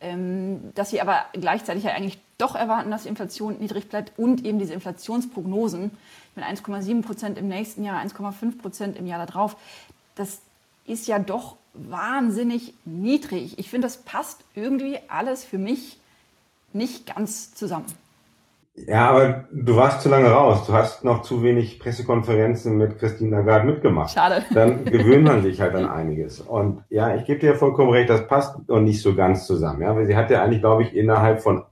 Ähm, 0.00 0.72
dass 0.74 0.90
sie 0.90 1.00
aber 1.00 1.24
gleichzeitig 1.32 1.84
ja 1.84 1.92
eigentlich 1.92 2.18
doch 2.36 2.54
erwarten, 2.54 2.90
dass 2.90 3.04
die 3.04 3.08
Inflation 3.08 3.58
niedrig 3.58 3.88
bleibt 3.88 4.18
und 4.18 4.44
eben 4.44 4.58
diese 4.58 4.74
Inflationsprognosen 4.74 5.92
mit 6.34 6.44
1,7 6.44 7.02
Prozent 7.02 7.38
im 7.38 7.48
nächsten 7.48 7.84
Jahr, 7.84 8.02
1,5 8.02 8.58
Prozent 8.58 8.96
im 8.98 9.06
Jahr 9.06 9.24
darauf, 9.24 9.56
das 10.14 10.40
ist 10.84 11.06
ja 11.06 11.18
doch 11.18 11.56
wahnsinnig 11.74 12.74
niedrig. 12.84 13.58
Ich 13.58 13.70
finde, 13.70 13.86
das 13.86 13.98
passt 13.98 14.44
irgendwie 14.54 14.98
alles 15.08 15.44
für 15.44 15.58
mich 15.58 15.98
nicht 16.72 17.14
ganz 17.14 17.54
zusammen. 17.54 17.86
Ja, 18.76 19.08
aber 19.10 19.44
du 19.52 19.76
warst 19.76 20.02
zu 20.02 20.08
lange 20.08 20.28
raus. 20.28 20.66
Du 20.66 20.72
hast 20.72 21.04
noch 21.04 21.22
zu 21.22 21.44
wenig 21.44 21.78
Pressekonferenzen 21.78 22.76
mit 22.76 22.98
Christine 22.98 23.36
Lagarde 23.36 23.66
mitgemacht. 23.66 24.12
Schade. 24.12 24.44
Dann 24.52 24.84
gewöhnt 24.84 25.24
man 25.24 25.42
sich 25.42 25.60
halt 25.60 25.76
an 25.76 25.88
einiges. 25.88 26.40
Und 26.40 26.82
ja, 26.90 27.14
ich 27.14 27.24
gebe 27.24 27.38
dir 27.38 27.54
vollkommen 27.54 27.90
recht, 27.90 28.10
das 28.10 28.26
passt 28.26 28.68
noch 28.68 28.80
nicht 28.80 29.00
so 29.00 29.14
ganz 29.14 29.46
zusammen. 29.46 29.82
Ja, 29.82 29.94
weil 29.94 30.06
sie 30.06 30.16
hat 30.16 30.30
ja 30.30 30.42
eigentlich, 30.42 30.60
glaube 30.60 30.82
ich, 30.82 30.94
innerhalb 30.94 31.40
von 31.40 31.64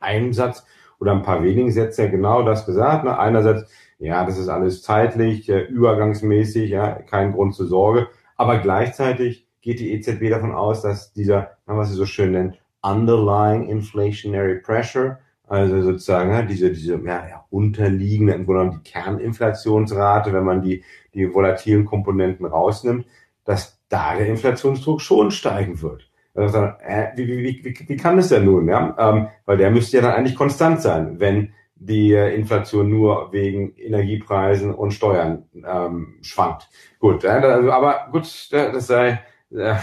einem 0.00 0.32
Satz 0.32 0.64
oder 0.98 1.12
ein 1.12 1.22
paar 1.22 1.42
wenigen 1.42 1.70
Sätzen 1.70 2.10
genau 2.10 2.42
das 2.42 2.64
gesagt. 2.64 3.04
Ne? 3.04 3.18
Einerseits, 3.18 3.70
ja, 3.98 4.24
das 4.24 4.38
ist 4.38 4.48
alles 4.48 4.82
zeitlich, 4.82 5.48
äh, 5.50 5.60
übergangsmäßig, 5.64 6.70
ja, 6.70 6.92
kein 6.92 7.32
Grund 7.32 7.54
zur 7.54 7.66
Sorge. 7.66 8.08
Aber 8.36 8.58
gleichzeitig 8.58 9.46
geht 9.60 9.80
die 9.80 9.92
EZB 9.92 10.30
davon 10.30 10.54
aus, 10.54 10.80
dass 10.80 11.12
dieser, 11.12 11.50
was 11.66 11.90
sie 11.90 11.96
so 11.96 12.06
schön 12.06 12.32
nennt, 12.32 12.58
underlying 12.82 13.68
inflationary 13.68 14.60
pressure, 14.60 15.18
also 15.46 15.80
sozusagen 15.82 16.30
ja, 16.30 16.42
diese, 16.42 16.70
diese 16.70 17.00
ja, 17.04 17.44
unterliegende, 17.50 18.34
im 18.34 18.44
Grunde 18.46 18.62
genommen 18.62 18.82
die 18.84 18.90
Kerninflationsrate, 18.90 20.32
wenn 20.32 20.44
man 20.44 20.62
die, 20.62 20.82
die 21.14 21.32
volatilen 21.32 21.84
Komponenten 21.84 22.46
rausnimmt, 22.46 23.06
dass 23.44 23.80
da 23.88 24.16
der 24.16 24.26
Inflationsdruck 24.26 25.00
schon 25.00 25.30
steigen 25.30 25.80
wird. 25.80 26.10
Also, 26.34 26.58
äh, 26.58 27.12
wie, 27.16 27.28
wie, 27.28 27.64
wie, 27.64 27.88
wie 27.88 27.96
kann 27.96 28.16
das 28.16 28.28
denn 28.28 28.44
nun? 28.44 28.68
Ja? 28.68 28.94
Ähm, 28.98 29.28
weil 29.46 29.56
der 29.56 29.70
müsste 29.70 29.96
ja 29.98 30.02
dann 30.02 30.12
eigentlich 30.12 30.36
konstant 30.36 30.82
sein, 30.82 31.18
wenn 31.18 31.52
die 31.76 32.12
äh, 32.12 32.34
Inflation 32.34 32.90
nur 32.90 33.32
wegen 33.32 33.74
Energiepreisen 33.76 34.74
und 34.74 34.92
Steuern 34.92 35.44
ähm, 35.54 36.16
schwankt. 36.22 36.68
Gut, 36.98 37.24
äh, 37.24 37.28
aber 37.28 38.08
gut, 38.10 38.48
das 38.50 38.86
sei, 38.86 39.20
äh, 39.50 39.76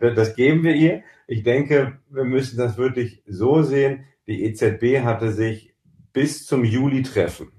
das 0.14 0.36
geben 0.36 0.62
wir 0.62 0.74
ihr. 0.74 1.02
Ich 1.26 1.42
denke, 1.42 1.98
wir 2.10 2.24
müssen 2.24 2.58
das 2.58 2.76
wirklich 2.76 3.22
so 3.26 3.62
sehen. 3.62 4.04
Die 4.26 4.44
EZB 4.44 5.02
hatte 5.02 5.32
sich 5.32 5.74
bis 6.12 6.46
zum 6.46 6.64
Juli-Treffen 6.64 7.52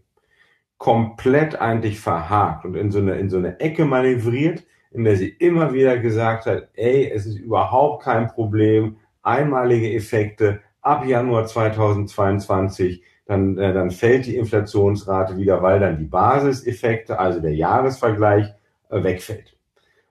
komplett 0.77 1.59
eigentlich 1.59 1.99
verhakt 1.99 2.65
und 2.65 2.75
in 2.75 2.91
so 2.91 2.99
eine, 2.99 3.15
in 3.15 3.29
so 3.29 3.37
eine 3.37 3.59
Ecke 3.59 3.85
manövriert, 3.85 4.63
in 4.91 5.03
der 5.03 5.15
sie 5.15 5.29
immer 5.29 5.73
wieder 5.73 5.97
gesagt 5.97 6.45
hat, 6.45 6.69
ey, 6.73 7.09
es 7.09 7.25
ist 7.25 7.37
überhaupt 7.37 8.03
kein 8.03 8.27
Problem, 8.27 8.97
einmalige 9.23 9.93
Effekte 9.93 10.61
ab 10.81 11.05
Januar 11.05 11.47
2022, 11.47 13.03
dann, 13.25 13.57
äh, 13.57 13.73
dann 13.73 13.91
fällt 13.91 14.27
die 14.27 14.35
Inflationsrate 14.37 15.37
wieder, 15.37 15.61
weil 15.63 15.79
dann 15.79 15.97
die 15.97 16.05
Basiseffekte, 16.05 17.17
also 17.17 17.39
der 17.39 17.55
Jahresvergleich, 17.55 18.47
äh, 18.89 19.03
wegfällt. 19.03 19.57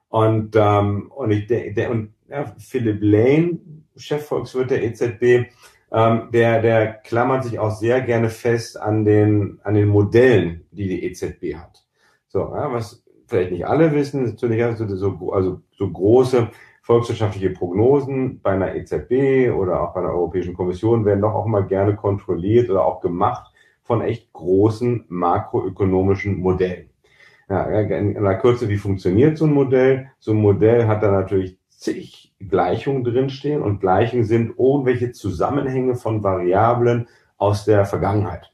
Und, 0.08 0.56
ähm, 0.56 1.10
und, 1.14 1.30
ich, 1.30 1.46
der, 1.46 1.72
der, 1.72 1.90
und 1.90 2.14
ja, 2.28 2.52
Philipp 2.58 2.98
Lane, 3.00 3.60
Chefvolkswirt 3.96 4.70
der 4.70 4.82
EZB, 4.82 5.50
ähm, 5.94 6.30
der, 6.32 6.60
der 6.60 6.92
klammert 6.92 7.44
sich 7.44 7.60
auch 7.60 7.70
sehr 7.70 8.00
gerne 8.00 8.28
fest 8.28 8.80
an 8.80 9.04
den, 9.04 9.60
an 9.62 9.74
den 9.74 9.88
Modellen, 9.88 10.66
die 10.72 10.88
die 10.88 11.04
EZB 11.04 11.54
hat. 11.54 11.84
So, 12.26 12.40
ja, 12.40 12.72
was 12.72 13.04
vielleicht 13.28 13.52
nicht 13.52 13.66
alle 13.66 13.94
wissen, 13.94 14.24
natürlich 14.24 14.64
also 14.64 14.86
so, 14.96 15.32
also 15.32 15.60
so 15.70 15.88
große 15.88 16.48
volkswirtschaftliche 16.82 17.50
Prognosen 17.50 18.40
bei 18.42 18.50
einer 18.50 18.74
EZB 18.74 19.54
oder 19.56 19.82
auch 19.82 19.94
bei 19.94 20.00
einer 20.00 20.10
Europäischen 20.10 20.54
Kommission 20.54 21.04
werden 21.04 21.22
doch 21.22 21.32
auch 21.32 21.46
mal 21.46 21.64
gerne 21.64 21.94
kontrolliert 21.94 22.68
oder 22.68 22.84
auch 22.84 23.00
gemacht 23.00 23.52
von 23.84 24.02
echt 24.02 24.32
großen 24.32 25.04
makroökonomischen 25.08 26.40
Modellen. 26.40 26.90
Ja, 27.48 27.64
in 27.66 28.16
einer 28.16 28.34
Kürze, 28.36 28.68
wie 28.68 28.78
funktioniert 28.78 29.38
so 29.38 29.44
ein 29.44 29.52
Modell? 29.52 30.10
So 30.18 30.32
ein 30.32 30.38
Modell 30.38 30.86
hat 30.86 31.02
da 31.02 31.10
natürlich 31.10 31.58
zig 31.84 32.32
Gleichungen 32.40 33.04
drinstehen 33.04 33.62
und 33.62 33.80
Gleichungen 33.80 34.24
sind 34.24 34.58
irgendwelche 34.58 35.12
Zusammenhänge 35.12 35.94
von 35.94 36.22
Variablen 36.22 37.08
aus 37.36 37.64
der 37.64 37.84
Vergangenheit. 37.84 38.52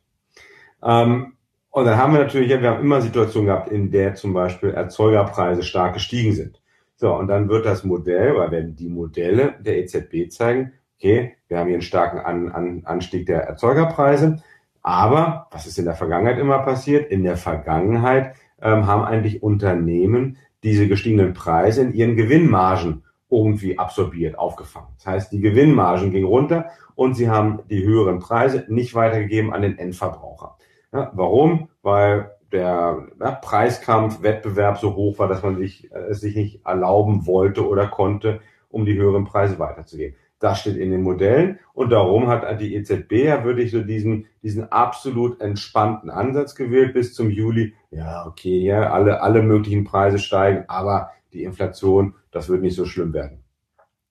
Ähm, 0.82 1.34
und 1.70 1.84
dann 1.84 1.96
haben 1.96 2.12
wir 2.12 2.20
natürlich, 2.20 2.50
wir 2.50 2.68
haben 2.68 2.80
immer 2.80 3.00
Situationen 3.00 3.46
gehabt, 3.46 3.70
in 3.70 3.90
der 3.92 4.14
zum 4.14 4.32
Beispiel 4.32 4.70
Erzeugerpreise 4.70 5.62
stark 5.62 5.94
gestiegen 5.94 6.32
sind. 6.32 6.60
So, 6.96 7.14
und 7.14 7.28
dann 7.28 7.48
wird 7.48 7.64
das 7.64 7.84
Modell, 7.84 8.34
oder 8.34 8.50
werden 8.50 8.74
die 8.74 8.88
Modelle 8.88 9.54
der 9.60 9.78
EZB 9.78 10.30
zeigen, 10.30 10.72
okay, 10.98 11.36
wir 11.48 11.58
haben 11.58 11.68
hier 11.68 11.76
einen 11.76 11.82
starken 11.82 12.18
An 12.18 12.50
An 12.50 12.82
Anstieg 12.84 13.26
der 13.26 13.42
Erzeugerpreise, 13.42 14.42
aber 14.82 15.46
was 15.50 15.66
ist 15.66 15.78
in 15.78 15.84
der 15.84 15.94
Vergangenheit 15.94 16.38
immer 16.38 16.58
passiert? 16.58 17.10
In 17.10 17.22
der 17.22 17.36
Vergangenheit 17.36 18.34
ähm, 18.60 18.86
haben 18.86 19.04
eigentlich 19.04 19.42
Unternehmen 19.42 20.38
diese 20.62 20.88
gestiegenen 20.88 21.32
Preise 21.32 21.82
in 21.82 21.94
ihren 21.94 22.16
Gewinnmargen 22.16 23.04
irgendwie 23.30 23.78
absorbiert, 23.78 24.38
aufgefangen. 24.38 24.88
Das 24.96 25.06
heißt, 25.06 25.32
die 25.32 25.40
Gewinnmargen 25.40 26.10
gingen 26.10 26.26
runter 26.26 26.70
und 26.94 27.14
sie 27.14 27.28
haben 27.28 27.60
die 27.70 27.84
höheren 27.84 28.18
Preise 28.18 28.64
nicht 28.68 28.94
weitergegeben 28.94 29.52
an 29.52 29.62
den 29.62 29.78
Endverbraucher. 29.78 30.56
Ja, 30.92 31.10
warum? 31.14 31.68
Weil 31.82 32.32
der 32.52 33.06
ja, 33.20 33.30
Preiskampf, 33.32 34.22
Wettbewerb 34.22 34.78
so 34.78 34.94
hoch 34.96 35.18
war, 35.18 35.28
dass 35.28 35.42
man 35.42 35.56
sich, 35.56 35.90
äh, 35.92 35.98
es 36.10 36.20
sich 36.20 36.34
nicht 36.34 36.66
erlauben 36.66 37.26
wollte 37.26 37.66
oder 37.66 37.86
konnte, 37.86 38.40
um 38.68 38.84
die 38.84 38.96
höheren 38.96 39.24
Preise 39.24 39.58
weiterzugeben. 39.58 40.16
Das 40.38 40.60
steht 40.60 40.76
in 40.76 40.90
den 40.90 41.02
Modellen 41.02 41.58
und 41.74 41.90
darum 41.90 42.28
hat 42.28 42.60
die 42.60 42.74
EZB 42.74 43.12
ja 43.26 43.44
wirklich 43.44 43.70
so 43.70 43.82
diesen, 43.82 44.26
diesen 44.42 44.72
absolut 44.72 45.40
entspannten 45.40 46.08
Ansatz 46.08 46.54
gewählt 46.54 46.94
bis 46.94 47.14
zum 47.14 47.30
Juli. 47.30 47.74
Ja, 47.90 48.26
okay, 48.26 48.58
ja, 48.58 48.90
alle, 48.90 49.20
alle 49.22 49.42
möglichen 49.42 49.84
Preise 49.84 50.18
steigen, 50.18 50.64
aber 50.66 51.10
die 51.34 51.44
Inflation, 51.44 52.14
das 52.30 52.48
wird 52.48 52.62
nicht 52.62 52.76
so 52.76 52.84
schlimm 52.84 53.12
werden. 53.12 53.44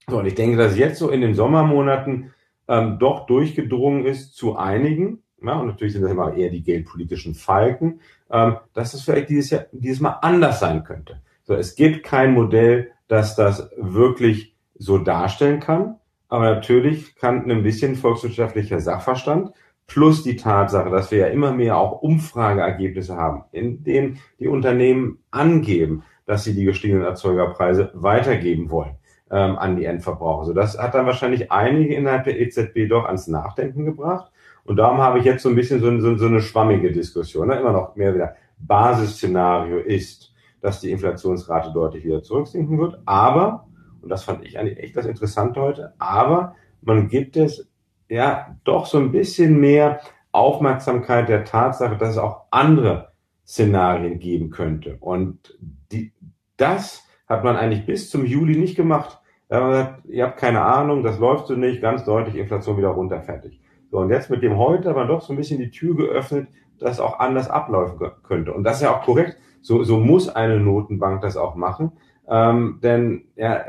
So, 0.08 0.20
und 0.20 0.26
ich 0.26 0.36
denke, 0.36 0.58
dass 0.58 0.78
jetzt 0.78 1.00
so 1.00 1.10
in 1.10 1.22
den 1.22 1.36
Sommermonaten 1.36 2.34
ähm, 2.68 2.98
doch 3.00 3.26
durchgedrungen 3.26 4.06
ist 4.06 4.36
zu 4.36 4.58
einigen, 4.58 5.24
ja, 5.42 5.60
und 5.60 5.68
natürlich 5.68 5.94
sind 5.94 6.02
das 6.02 6.12
immer 6.12 6.36
eher 6.36 6.50
die 6.50 6.64
geldpolitischen 6.64 7.34
Falken, 7.34 8.02
ähm, 8.30 8.58
dass 8.74 8.94
es 8.94 9.04
vielleicht 9.04 9.30
dieses, 9.30 9.50
Jahr, 9.52 9.66
dieses 9.72 10.02
Mal 10.02 10.18
anders 10.22 10.60
sein 10.60 10.84
könnte. 10.84 11.22
So, 11.44 11.54
es 11.54 11.76
gibt 11.76 12.04
kein 12.04 12.34
Modell, 12.34 12.92
das 13.08 13.36
das 13.36 13.70
wirklich 13.78 14.56
so 14.76 14.98
darstellen 14.98 15.60
kann. 15.60 15.96
Aber 16.28 16.54
natürlich 16.54 17.16
kann 17.16 17.50
ein 17.50 17.64
bisschen 17.64 17.96
volkswirtschaftlicher 17.96 18.80
Sachverstand 18.80 19.52
plus 19.88 20.22
die 20.22 20.36
Tatsache, 20.36 20.90
dass 20.90 21.10
wir 21.10 21.18
ja 21.18 21.28
immer 21.28 21.52
mehr 21.52 21.78
auch 21.78 22.04
Umfrageergebnisse 22.04 23.16
haben, 23.16 23.46
in 23.52 23.84
denen 23.84 24.20
die 24.40 24.48
Unternehmen 24.48 25.18
angeben, 25.32 26.04
dass 26.29 26.43
sie 26.43 26.53
die 26.53 26.63
gestiegenen 26.63 27.05
Erzeugerpreise 27.05 27.89
weitergeben 27.95 28.69
wollen 28.69 28.91
ähm, 29.31 29.57
an 29.57 29.77
die 29.77 29.86
Endverbraucher. 29.86 30.45
So, 30.45 30.53
das 30.53 30.77
hat 30.77 30.93
dann 30.93 31.07
wahrscheinlich 31.07 31.51
einige 31.51 31.95
innerhalb 31.95 32.25
der 32.25 32.39
EZB 32.39 32.88
doch 32.88 33.05
ans 33.05 33.27
Nachdenken 33.27 33.83
gebracht. 33.83 34.31
Und 34.63 34.75
darum 34.75 35.00
habe 35.00 35.17
ich 35.17 35.25
jetzt 35.25 35.41
so 35.41 35.50
ein 35.50 35.55
bisschen 35.55 35.79
so, 35.79 36.00
so, 36.00 36.15
so 36.17 36.27
eine 36.27 36.41
schwammige 36.41 36.91
Diskussion. 36.91 37.48
Ne? 37.48 37.55
Immer 37.55 37.71
noch 37.71 37.95
mehr 37.95 38.13
wieder. 38.13 38.36
Basisszenario 38.59 39.79
ist, 39.79 40.31
dass 40.62 40.81
die 40.81 40.91
Inflationsrate 40.91 41.74
deutlich 41.74 42.05
wieder 42.05 42.21
zurücksinken 42.21 42.77
wird. 42.77 43.00
Aber, 43.07 43.65
und 44.03 44.09
das 44.09 44.24
fand 44.24 44.45
ich 44.45 44.59
eigentlich 44.59 44.77
echt 44.77 44.95
das 44.95 45.07
Interessante 45.07 45.59
heute, 45.59 45.95
aber 45.98 46.53
man 46.83 47.07
gibt 47.07 47.38
es 47.38 47.67
ja 48.07 48.55
doch 48.65 48.86
so 48.86 49.00
ein 49.00 49.12
bisschen 49.12 49.59
mehr 49.59 50.00
Aufmerksamkeit 50.31 51.27
der 51.27 51.43
Tatsache, 51.43 51.98
dass 51.98 52.12
es 52.12 52.17
auch 52.19 52.43
andere 52.51 53.09
Szenarien 53.50 54.20
geben 54.20 54.51
könnte. 54.51 54.98
Und 55.00 55.58
die, 55.91 56.13
das 56.56 57.08
hat 57.27 57.44
man 57.44 57.56
eigentlich 57.56 57.88
bis 57.88 58.12
zum 58.12 58.24
Juli 58.24 58.56
nicht 58.56 58.75
gemacht. 58.75 59.20
ihr 59.50 60.24
habt 60.24 60.38
keine 60.38 60.62
Ahnung, 60.62 61.03
das 61.03 61.18
läuft 61.18 61.48
so 61.48 61.56
nicht, 61.56 61.82
ganz 61.82 62.06
deutlich 62.06 62.36
Inflation 62.36 62.77
wieder 62.77 62.89
runter, 62.89 63.22
fertig. 63.24 63.60
So, 63.89 63.98
und 63.98 64.12
jetzt 64.12 64.29
mit 64.29 64.44
dem 64.44 64.58
heute 64.58 64.91
aber 64.91 65.06
doch 65.06 65.22
so 65.22 65.34
ein 65.34 65.38
bisschen 65.38 65.58
die 65.58 65.72
Tür 65.72 65.96
geöffnet, 65.96 66.48
dass 66.77 67.00
auch 67.00 67.18
anders 67.18 67.50
ablaufen 67.50 68.12
könnte. 68.22 68.53
Und 68.53 68.63
das 68.63 68.77
ist 68.77 68.84
ja 68.84 68.96
auch 68.96 69.03
korrekt. 69.03 69.38
So, 69.62 69.84
so 69.84 69.98
muss 69.98 70.29
eine 70.29 70.60
Notenbank 70.60 71.22
das 71.22 71.36
auch 71.36 71.56
machen. 71.56 71.94
Ähm, 72.29 72.79
denn 72.84 73.24
ja, 73.36 73.65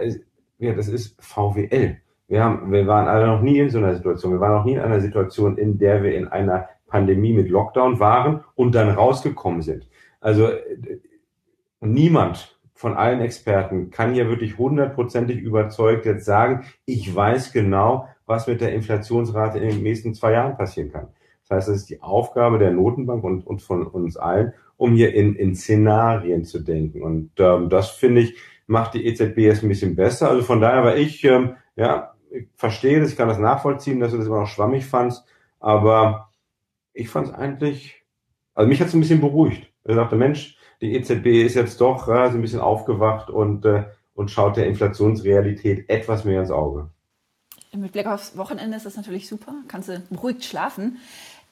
ja, 0.58 0.74
das 0.74 0.88
ist 0.88 1.16
VWL. 1.22 1.96
Wir, 2.28 2.44
haben, 2.44 2.70
wir 2.70 2.86
waren 2.86 3.08
alle 3.08 3.26
noch 3.26 3.40
nie 3.40 3.58
in 3.58 3.70
so 3.70 3.78
einer 3.78 3.94
Situation. 3.94 4.32
Wir 4.32 4.40
waren 4.40 4.58
noch 4.58 4.64
nie 4.66 4.74
in 4.74 4.80
einer 4.80 5.00
Situation, 5.00 5.56
in 5.56 5.78
der 5.78 6.02
wir 6.02 6.14
in 6.14 6.28
einer 6.28 6.68
Pandemie 6.90 7.32
mit 7.32 7.48
Lockdown 7.48 8.00
waren 8.00 8.44
und 8.54 8.74
dann 8.74 8.90
rausgekommen 8.90 9.62
sind. 9.62 9.88
Also 10.20 10.50
niemand 11.80 12.60
von 12.74 12.94
allen 12.94 13.20
Experten 13.20 13.90
kann 13.90 14.14
hier 14.14 14.28
wirklich 14.28 14.58
hundertprozentig 14.58 15.38
überzeugt 15.38 16.06
jetzt 16.06 16.24
sagen, 16.24 16.64
ich 16.86 17.14
weiß 17.14 17.52
genau, 17.52 18.08
was 18.26 18.46
mit 18.46 18.60
der 18.60 18.72
Inflationsrate 18.72 19.58
in 19.58 19.68
den 19.68 19.82
nächsten 19.82 20.14
zwei 20.14 20.32
Jahren 20.32 20.56
passieren 20.56 20.90
kann. 20.90 21.08
Das 21.42 21.56
heißt, 21.56 21.68
es 21.68 21.76
ist 21.82 21.90
die 21.90 22.00
Aufgabe 22.00 22.58
der 22.58 22.70
Notenbank 22.70 23.24
und, 23.24 23.46
und 23.46 23.60
von 23.60 23.86
uns 23.86 24.16
allen, 24.16 24.54
um 24.76 24.94
hier 24.94 25.14
in, 25.14 25.34
in 25.34 25.54
Szenarien 25.54 26.44
zu 26.44 26.60
denken. 26.60 27.02
Und 27.02 27.32
ähm, 27.38 27.68
das 27.68 27.90
finde 27.90 28.22
ich, 28.22 28.36
macht 28.66 28.94
die 28.94 29.04
EZB 29.04 29.38
jetzt 29.38 29.62
ein 29.62 29.68
bisschen 29.68 29.96
besser. 29.96 30.30
Also 30.30 30.42
von 30.42 30.60
daher 30.60 30.84
war 30.84 30.96
ich, 30.96 31.24
ähm, 31.24 31.56
ja, 31.76 32.14
ich 32.30 32.46
verstehe 32.54 33.00
das, 33.00 33.10
ich 33.10 33.16
kann 33.16 33.28
das 33.28 33.38
nachvollziehen, 33.38 34.00
dass 34.00 34.12
du 34.12 34.18
das 34.18 34.26
immer 34.26 34.40
noch 34.40 34.46
schwammig 34.46 34.86
fandst, 34.86 35.24
aber 35.58 36.29
ich 36.92 37.08
fand 37.08 37.28
es 37.28 37.34
eigentlich, 37.34 38.02
also 38.54 38.68
mich 38.68 38.80
hat 38.80 38.88
es 38.88 38.94
ein 38.94 39.00
bisschen 39.00 39.20
beruhigt. 39.20 39.66
Ich 39.84 39.94
dachte, 39.94 40.16
Mensch, 40.16 40.56
die 40.80 40.94
EZB 40.94 41.44
ist 41.44 41.54
jetzt 41.54 41.80
doch 41.80 42.08
äh, 42.08 42.30
so 42.30 42.36
ein 42.36 42.42
bisschen 42.42 42.60
aufgewacht 42.60 43.30
und, 43.30 43.64
äh, 43.64 43.84
und 44.14 44.30
schaut 44.30 44.56
der 44.56 44.66
Inflationsrealität 44.66 45.88
etwas 45.88 46.24
mehr 46.24 46.40
ins 46.40 46.50
Auge. 46.50 46.90
Mit 47.72 47.92
Blick 47.92 48.06
aufs 48.06 48.36
Wochenende 48.36 48.76
ist 48.76 48.86
das 48.86 48.96
natürlich 48.96 49.28
super, 49.28 49.54
kannst 49.68 49.88
du 49.88 50.00
beruhigt 50.10 50.44
schlafen. 50.44 50.98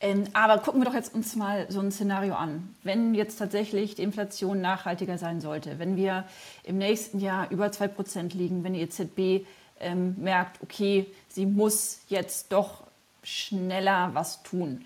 Ähm, 0.01 0.25
aber 0.33 0.59
gucken 0.59 0.81
wir 0.81 0.85
doch 0.85 0.95
jetzt 0.95 1.15
uns 1.15 1.35
mal 1.35 1.67
so 1.71 1.81
ein 1.81 1.91
Szenario 1.91 2.35
an. 2.35 2.75
Wenn 2.85 3.15
jetzt 3.15 3.37
tatsächlich 3.37 3.97
die 3.97 4.03
Inflation 4.03 4.61
nachhaltiger 4.61 5.19
sein 5.19 5.41
sollte, 5.41 5.79
wenn 5.79 5.97
wir 5.97 6.25
im 6.63 6.79
nächsten 6.79 7.19
Jahr 7.19 7.51
über 7.51 7.67
2% 7.67 8.37
liegen, 8.37 8.63
wenn 8.63 8.75
die 8.75 8.81
EZB 8.81 9.47
ähm, 9.81 10.15
merkt, 10.19 10.63
okay, 10.63 11.07
sie 11.29 11.47
muss 11.47 12.01
jetzt 12.09 12.53
doch 12.53 12.85
schneller 13.25 14.11
was 14.15 14.43
tun. 14.43 14.85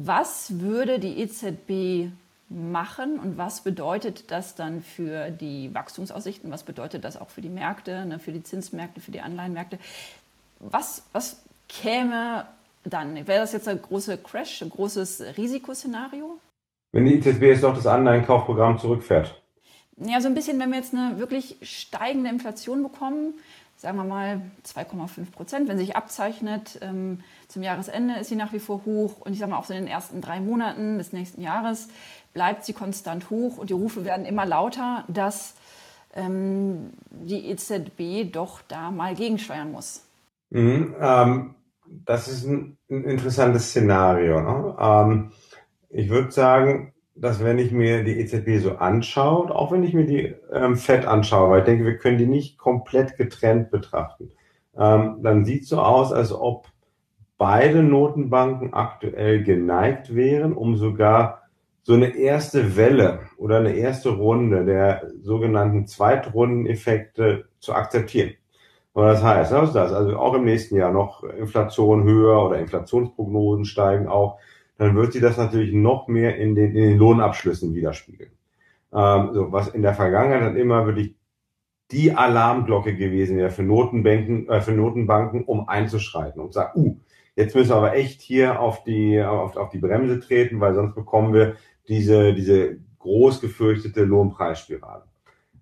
Was 0.00 0.60
würde 0.60 0.98
die 0.98 1.18
EZB 1.18 2.12
machen 2.48 3.18
und 3.18 3.36
was 3.36 3.62
bedeutet 3.62 4.30
das 4.30 4.54
dann 4.54 4.82
für 4.82 5.30
die 5.30 5.74
Wachstumsaussichten? 5.74 6.50
Was 6.50 6.62
bedeutet 6.62 7.04
das 7.04 7.16
auch 7.16 7.30
für 7.30 7.40
die 7.40 7.48
Märkte, 7.48 8.06
ne, 8.06 8.18
für 8.18 8.32
die 8.32 8.42
Zinsmärkte, 8.42 9.00
für 9.00 9.10
die 9.10 9.20
Anleihenmärkte? 9.20 9.78
was, 10.60 11.02
was 11.12 11.42
käme 11.68 12.46
dann? 12.84 13.14
Wäre 13.14 13.40
das 13.40 13.52
jetzt 13.52 13.68
ein 13.68 13.80
großer 13.80 14.16
Crash, 14.16 14.62
ein 14.62 14.70
großes 14.70 15.36
Risikoszenario? 15.36 16.38
Wenn 16.92 17.04
die 17.04 17.14
EZB 17.14 17.42
jetzt 17.42 17.62
noch 17.62 17.74
das 17.74 17.86
Anleihenkaufprogramm 17.86 18.78
zurückfährt. 18.78 19.40
Ja, 19.96 20.20
so 20.20 20.28
ein 20.28 20.34
bisschen, 20.34 20.58
wenn 20.60 20.70
wir 20.70 20.78
jetzt 20.78 20.94
eine 20.94 21.18
wirklich 21.18 21.56
steigende 21.62 22.30
Inflation 22.30 22.82
bekommen, 22.82 23.34
sagen 23.76 23.96
wir 23.96 24.04
mal 24.04 24.40
2,5 24.64 25.30
Prozent. 25.32 25.68
Wenn 25.68 25.78
sich 25.78 25.96
abzeichnet, 25.96 26.78
ähm, 26.82 27.20
zum 27.48 27.62
Jahresende 27.62 28.14
ist 28.20 28.28
sie 28.28 28.36
nach 28.36 28.52
wie 28.52 28.58
vor 28.58 28.82
hoch 28.84 29.20
und 29.20 29.32
ich 29.32 29.38
sage 29.38 29.50
mal 29.50 29.58
auch 29.58 29.64
so 29.64 29.72
in 29.72 29.80
den 29.80 29.88
ersten 29.88 30.20
drei 30.20 30.38
Monaten 30.38 30.98
des 30.98 31.12
nächsten 31.12 31.40
Jahres 31.40 31.88
bleibt 32.34 32.64
sie 32.64 32.74
konstant 32.74 33.30
hoch 33.30 33.56
und 33.56 33.70
die 33.70 33.74
Rufe 33.74 34.04
werden 34.04 34.26
immer 34.26 34.44
lauter, 34.44 35.04
dass 35.08 35.54
ähm, 36.14 36.90
die 37.10 37.50
EZB 37.50 38.30
doch 38.32 38.60
da 38.68 38.90
mal 38.90 39.14
gegensteuern 39.14 39.72
muss. 39.72 40.04
Mhm, 40.50 40.94
ähm, 41.00 41.54
das 42.04 42.28
ist 42.28 42.44
ein, 42.44 42.76
ein 42.90 43.04
interessantes 43.04 43.70
Szenario. 43.70 44.40
Ne? 44.40 44.76
Ähm, 44.78 45.32
ich 45.88 46.10
würde 46.10 46.30
sagen, 46.30 46.92
dass 47.14 47.42
wenn 47.42 47.58
ich 47.58 47.72
mir 47.72 48.04
die 48.04 48.20
EZB 48.20 48.62
so 48.62 48.76
anschaue, 48.76 49.54
auch 49.54 49.72
wenn 49.72 49.82
ich 49.82 49.94
mir 49.94 50.06
die 50.06 50.34
ähm, 50.52 50.76
FED 50.76 51.06
anschaue, 51.06 51.50
weil 51.50 51.60
ich 51.60 51.64
denke, 51.64 51.84
wir 51.84 51.96
können 51.96 52.18
die 52.18 52.26
nicht 52.26 52.58
komplett 52.58 53.16
getrennt 53.16 53.70
betrachten, 53.70 54.30
ähm, 54.76 55.20
dann 55.22 55.44
sieht 55.44 55.62
es 55.62 55.70
so 55.70 55.80
aus, 55.80 56.12
als 56.12 56.32
ob 56.32 56.68
beide 57.38 57.82
Notenbanken 57.82 58.74
aktuell 58.74 59.42
geneigt 59.42 60.14
wären, 60.14 60.52
um 60.52 60.76
sogar 60.76 61.42
so 61.82 61.94
eine 61.94 62.16
erste 62.16 62.76
Welle 62.76 63.20
oder 63.38 63.58
eine 63.58 63.72
erste 63.72 64.10
Runde 64.10 64.64
der 64.64 65.10
sogenannten 65.22 65.86
Zweitrundeneffekte 65.86 67.46
zu 67.60 67.72
akzeptieren. 67.72 68.34
Und 68.92 69.04
das 69.04 69.22
heißt, 69.22 69.52
was 69.52 69.68
ist 69.68 69.74
das? 69.74 69.92
Also 69.92 70.18
auch 70.18 70.34
im 70.34 70.44
nächsten 70.44 70.76
Jahr 70.76 70.92
noch 70.92 71.22
Inflation 71.22 72.02
höher 72.04 72.44
oder 72.44 72.58
Inflationsprognosen 72.58 73.64
steigen 73.64 74.08
auch 74.08 74.38
dann 74.78 74.94
wird 74.94 75.12
sie 75.12 75.20
das 75.20 75.36
natürlich 75.36 75.72
noch 75.72 76.08
mehr 76.08 76.36
in 76.36 76.54
den, 76.54 76.74
in 76.74 76.82
den 76.82 76.98
Lohnabschlüssen 76.98 77.74
widerspiegeln. 77.74 78.30
Ähm, 78.92 79.30
so, 79.34 79.52
was 79.52 79.68
in 79.68 79.82
der 79.82 79.94
Vergangenheit 79.94 80.42
dann 80.42 80.56
immer 80.56 80.86
wirklich 80.86 81.14
die 81.90 82.12
Alarmglocke 82.12 82.96
gewesen 82.96 83.36
wäre 83.36 83.50
für 83.50 83.64
Notenbanken, 83.64 84.48
äh, 84.48 84.60
für 84.60 84.72
Notenbanken, 84.72 85.44
um 85.44 85.68
einzuschreiten 85.68 86.40
und 86.40 86.52
sagen, 86.52 86.80
uh, 86.80 86.96
jetzt 87.38 87.54
müssen 87.54 87.70
wir 87.70 87.76
aber 87.76 87.94
echt 87.94 88.20
hier 88.20 88.60
auf 88.60 88.82
die, 88.82 89.22
auf, 89.22 89.56
auf 89.56 89.70
die 89.70 89.78
Bremse 89.78 90.18
treten, 90.18 90.60
weil 90.60 90.74
sonst 90.74 90.94
bekommen 90.94 91.32
wir 91.32 91.54
diese, 91.86 92.34
diese 92.34 92.78
groß 92.98 93.40
gefürchtete 93.40 94.04
Lohnpreisspirale. 94.04 95.04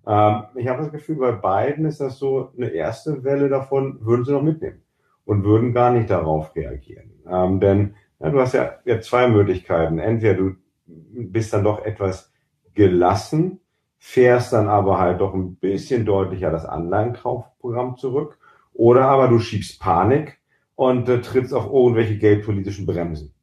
Ähm, 0.07 0.43
ich 0.55 0.67
habe 0.67 0.81
das 0.81 0.91
Gefühl, 0.91 1.17
bei 1.17 1.31
beiden 1.33 1.85
ist 1.85 2.01
das 2.01 2.17
so 2.17 2.51
eine 2.57 2.69
erste 2.69 3.23
Welle 3.23 3.47
davon, 3.47 3.99
würden 4.01 4.25
sie 4.25 4.31
noch 4.31 4.41
mitnehmen 4.41 4.81
und 5.25 5.43
würden 5.43 5.71
gar 5.71 5.91
nicht 5.91 6.09
darauf 6.09 6.55
reagieren. 6.55 7.11
Ähm, 7.29 7.59
denn 7.59 7.95
ja, 8.19 8.31
du 8.31 8.41
hast 8.41 8.53
ja, 8.53 8.77
ja 8.85 8.99
zwei 8.99 9.27
Möglichkeiten. 9.27 9.99
Entweder 9.99 10.33
du 10.33 10.55
bist 10.87 11.53
dann 11.53 11.63
doch 11.63 11.85
etwas 11.85 12.33
gelassen, 12.73 13.59
fährst 13.99 14.51
dann 14.51 14.67
aber 14.67 14.99
halt 14.99 15.21
doch 15.21 15.35
ein 15.35 15.55
bisschen 15.57 16.05
deutlicher 16.05 16.49
das 16.49 16.65
Anleihenkaufprogramm 16.65 17.97
zurück, 17.97 18.39
oder 18.73 19.05
aber 19.05 19.27
du 19.27 19.37
schiebst 19.39 19.79
Panik 19.79 20.39
und 20.77 21.09
äh, 21.09 21.21
trittst 21.21 21.53
auf 21.53 21.65
irgendwelche 21.65 22.17
geldpolitischen 22.17 22.85
Bremsen. 22.85 23.33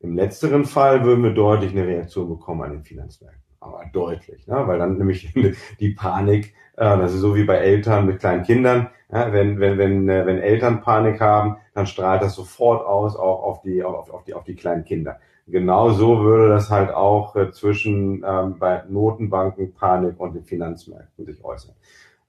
Im 0.00 0.16
letzteren 0.16 0.64
Fall 0.64 1.04
würden 1.04 1.22
wir 1.22 1.34
deutlich 1.34 1.72
eine 1.72 1.86
Reaktion 1.86 2.28
bekommen 2.28 2.62
an 2.62 2.72
den 2.72 2.82
Finanzmärkten. 2.82 3.42
Aber 3.60 3.84
deutlich, 3.92 4.46
ne? 4.46 4.62
weil 4.66 4.78
dann 4.78 4.96
nämlich 4.96 5.32
die 5.80 5.90
Panik, 5.90 6.54
äh, 6.76 6.96
das 6.96 7.12
ist 7.12 7.20
so 7.20 7.36
wie 7.36 7.44
bei 7.44 7.56
Eltern 7.56 8.06
mit 8.06 8.20
kleinen 8.20 8.42
Kindern, 8.42 8.88
ja, 9.12 9.32
wenn, 9.32 9.60
wenn, 9.60 9.76
wenn, 9.76 10.08
äh, 10.08 10.24
wenn 10.24 10.38
Eltern 10.38 10.80
Panik 10.80 11.20
haben, 11.20 11.56
dann 11.74 11.86
strahlt 11.86 12.22
das 12.22 12.34
sofort 12.34 12.86
aus, 12.86 13.16
auch 13.16 13.42
auf 13.42 13.60
die, 13.60 13.84
auf, 13.84 14.10
auf 14.10 14.24
die, 14.24 14.34
auf 14.34 14.44
die 14.44 14.54
kleinen 14.54 14.84
Kinder. 14.84 15.18
Genau 15.46 15.90
so 15.90 16.22
würde 16.22 16.48
das 16.48 16.70
halt 16.70 16.90
auch 16.90 17.36
äh, 17.36 17.50
zwischen 17.50 18.24
ähm, 18.26 18.58
bei 18.58 18.84
Notenbanken, 18.88 19.74
Panik 19.74 20.18
und 20.18 20.34
den 20.34 20.44
Finanzmärkten 20.44 21.26
sich 21.26 21.44
äußern. 21.44 21.74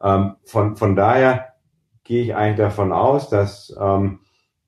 Ähm, 0.02 0.36
von, 0.44 0.76
von 0.76 0.96
daher 0.98 1.54
gehe 2.04 2.24
ich 2.24 2.36
eigentlich 2.36 2.58
davon 2.58 2.92
aus, 2.92 3.30
dass 3.30 3.76
ähm, 3.80 4.20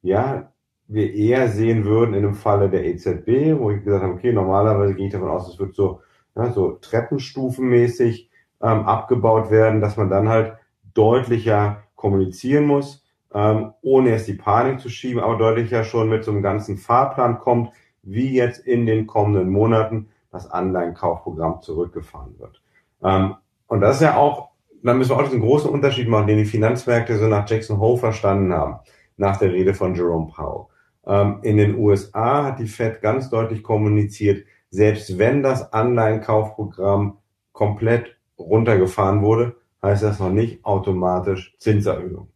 ja 0.01 0.51
wir 0.91 1.13
eher 1.13 1.47
sehen 1.47 1.85
würden 1.85 2.13
in 2.13 2.23
dem 2.23 2.33
Falle 2.33 2.69
der 2.69 2.85
EZB, 2.85 3.57
wo 3.57 3.71
ich 3.71 3.83
gesagt 3.83 4.03
habe, 4.03 4.13
okay, 4.13 4.33
normalerweise 4.33 4.93
gehe 4.93 5.07
ich 5.07 5.13
davon 5.13 5.29
aus, 5.29 5.47
es 5.47 5.57
wird 5.57 5.73
so, 5.73 6.01
ja, 6.35 6.51
so 6.51 6.71
treppenstufenmäßig 6.81 8.29
ähm, 8.61 8.85
abgebaut 8.85 9.51
werden, 9.51 9.79
dass 9.79 9.95
man 9.95 10.09
dann 10.09 10.27
halt 10.27 10.53
deutlicher 10.93 11.83
kommunizieren 11.95 12.65
muss, 12.65 13.05
ähm, 13.33 13.71
ohne 13.81 14.09
erst 14.09 14.27
die 14.27 14.33
Panik 14.33 14.81
zu 14.81 14.89
schieben, 14.89 15.21
aber 15.21 15.37
deutlich 15.37 15.71
ja 15.71 15.85
schon 15.85 16.09
mit 16.09 16.25
so 16.25 16.31
einem 16.31 16.41
ganzen 16.41 16.77
Fahrplan 16.77 17.39
kommt, 17.39 17.71
wie 18.03 18.33
jetzt 18.33 18.59
in 18.59 18.85
den 18.85 19.07
kommenden 19.07 19.49
Monaten 19.49 20.09
das 20.29 20.49
Anleihenkaufprogramm 20.49 21.61
zurückgefahren 21.61 22.37
wird. 22.37 22.61
Ähm, 23.01 23.35
und 23.67 23.79
das 23.79 23.95
ist 23.95 24.01
ja 24.01 24.17
auch, 24.17 24.49
dann 24.83 24.97
müssen 24.97 25.11
wir 25.11 25.17
auch 25.17 25.23
diesen 25.23 25.41
großen 25.41 25.69
Unterschied 25.69 26.09
machen, 26.09 26.27
den 26.27 26.37
die 26.37 26.45
Finanzmärkte 26.45 27.17
so 27.17 27.27
nach 27.27 27.47
Jackson 27.47 27.79
Hole 27.79 27.97
verstanden 27.97 28.51
haben, 28.51 28.79
nach 29.17 29.37
der 29.37 29.51
Rede 29.51 29.73
von 29.73 29.95
Jerome 29.95 30.31
Powell. 30.33 30.65
Ähm, 31.05 31.39
in 31.43 31.57
den 31.57 31.77
USA 31.77 32.45
hat 32.45 32.59
die 32.59 32.67
Fed 32.67 33.01
ganz 33.01 33.29
deutlich 33.29 33.63
kommuniziert, 33.63 34.45
selbst 34.69 35.17
wenn 35.17 35.43
das 35.43 35.73
Anleihenkaufprogramm 35.73 37.17
komplett 37.51 38.15
runtergefahren 38.37 39.21
wurde, 39.21 39.55
heißt 39.83 40.03
das 40.03 40.19
noch 40.19 40.29
nicht 40.29 40.63
automatisch 40.63 41.55
Zinserhöhung. 41.59 42.29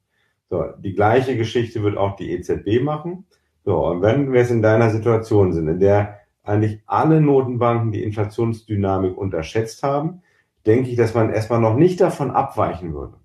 So, 0.50 0.64
die 0.78 0.94
gleiche 0.94 1.38
Geschichte 1.38 1.82
wird 1.84 1.98
auch 1.98 2.16
die 2.16 2.32
EZB 2.32 2.82
machen. 2.84 3.26
So, 3.64 3.86
und 3.86 4.02
wenn 4.02 4.32
wir 4.32 4.42
es 4.42 4.52
in 4.52 4.62
deiner 4.62 4.90
Situation 4.90 5.54
sind, 5.54 5.68
in 5.68 5.80
der 5.80 6.20
eigentlich 6.44 6.82
alle 6.86 7.22
Notenbanken 7.22 7.92
die 7.92 8.04
Inflationsdynamik 8.04 9.18
unterschätzt 9.18 9.82
haben, 9.82 10.22
denke 10.66 10.90
ich, 10.90 10.96
dass 10.96 11.14
man 11.14 11.34
erstmal 11.34 11.60
noch 11.60 11.76
nicht 11.76 12.00
davon 12.02 12.32
abweichen 12.32 12.94
würde. 12.94 13.16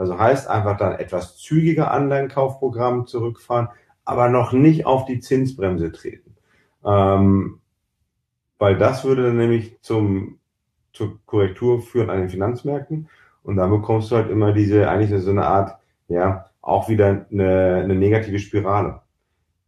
Also 0.00 0.18
heißt 0.18 0.48
einfach 0.48 0.78
dann 0.78 0.94
etwas 0.94 1.36
zügiger 1.36 1.90
Anleihenkaufprogramm 1.90 3.06
zurückfahren, 3.06 3.68
aber 4.06 4.30
noch 4.30 4.52
nicht 4.52 4.86
auf 4.86 5.04
die 5.04 5.20
Zinsbremse 5.20 5.92
treten. 5.92 6.36
Ähm, 6.82 7.60
weil 8.58 8.78
das 8.78 9.04
würde 9.04 9.24
dann 9.24 9.36
nämlich 9.36 9.78
zum, 9.82 10.38
zur 10.94 11.20
Korrektur 11.26 11.82
führen 11.82 12.08
an 12.08 12.20
den 12.20 12.30
Finanzmärkten. 12.30 13.10
Und 13.42 13.56
dann 13.56 13.68
bekommst 13.70 14.10
du 14.10 14.16
halt 14.16 14.30
immer 14.30 14.52
diese, 14.52 14.88
eigentlich 14.88 15.22
so 15.22 15.30
eine 15.32 15.44
Art, 15.44 15.78
ja, 16.08 16.46
auch 16.62 16.88
wieder 16.88 17.26
eine, 17.30 17.82
eine 17.84 17.94
negative 17.94 18.38
Spirale. 18.38 19.02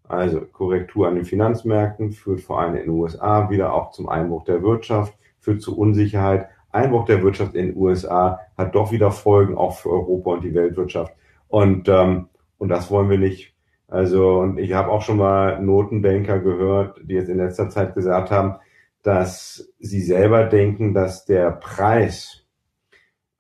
Also 0.04 0.40
Korrektur 0.40 1.08
an 1.08 1.16
den 1.16 1.26
Finanzmärkten 1.26 2.12
führt 2.12 2.40
vor 2.40 2.58
allem 2.58 2.76
in 2.76 2.84
den 2.84 2.90
USA 2.90 3.50
wieder 3.50 3.74
auch 3.74 3.90
zum 3.90 4.08
Einbruch 4.08 4.44
der 4.44 4.62
Wirtschaft, 4.62 5.12
führt 5.40 5.60
zu 5.60 5.76
Unsicherheit. 5.76 6.48
Einbruch 6.72 7.04
der 7.04 7.22
Wirtschaft 7.22 7.54
in 7.54 7.68
den 7.68 7.76
USA 7.76 8.40
hat 8.56 8.74
doch 8.74 8.90
wieder 8.90 9.10
Folgen 9.10 9.56
auch 9.56 9.78
für 9.78 9.90
Europa 9.90 10.32
und 10.32 10.44
die 10.44 10.54
Weltwirtschaft. 10.54 11.14
Und, 11.48 11.88
ähm, 11.88 12.28
und 12.58 12.68
das 12.68 12.90
wollen 12.90 13.10
wir 13.10 13.18
nicht. 13.18 13.54
Also, 13.88 14.38
und 14.38 14.58
ich 14.58 14.72
habe 14.72 14.90
auch 14.90 15.02
schon 15.02 15.18
mal 15.18 15.60
Notenbanker 15.62 16.40
gehört, 16.40 16.98
die 17.04 17.14
jetzt 17.14 17.28
in 17.28 17.36
letzter 17.36 17.68
Zeit 17.68 17.94
gesagt 17.94 18.30
haben, 18.30 18.56
dass 19.02 19.70
sie 19.78 20.00
selber 20.00 20.44
denken, 20.44 20.94
dass 20.94 21.26
der 21.26 21.50
Preis 21.50 22.46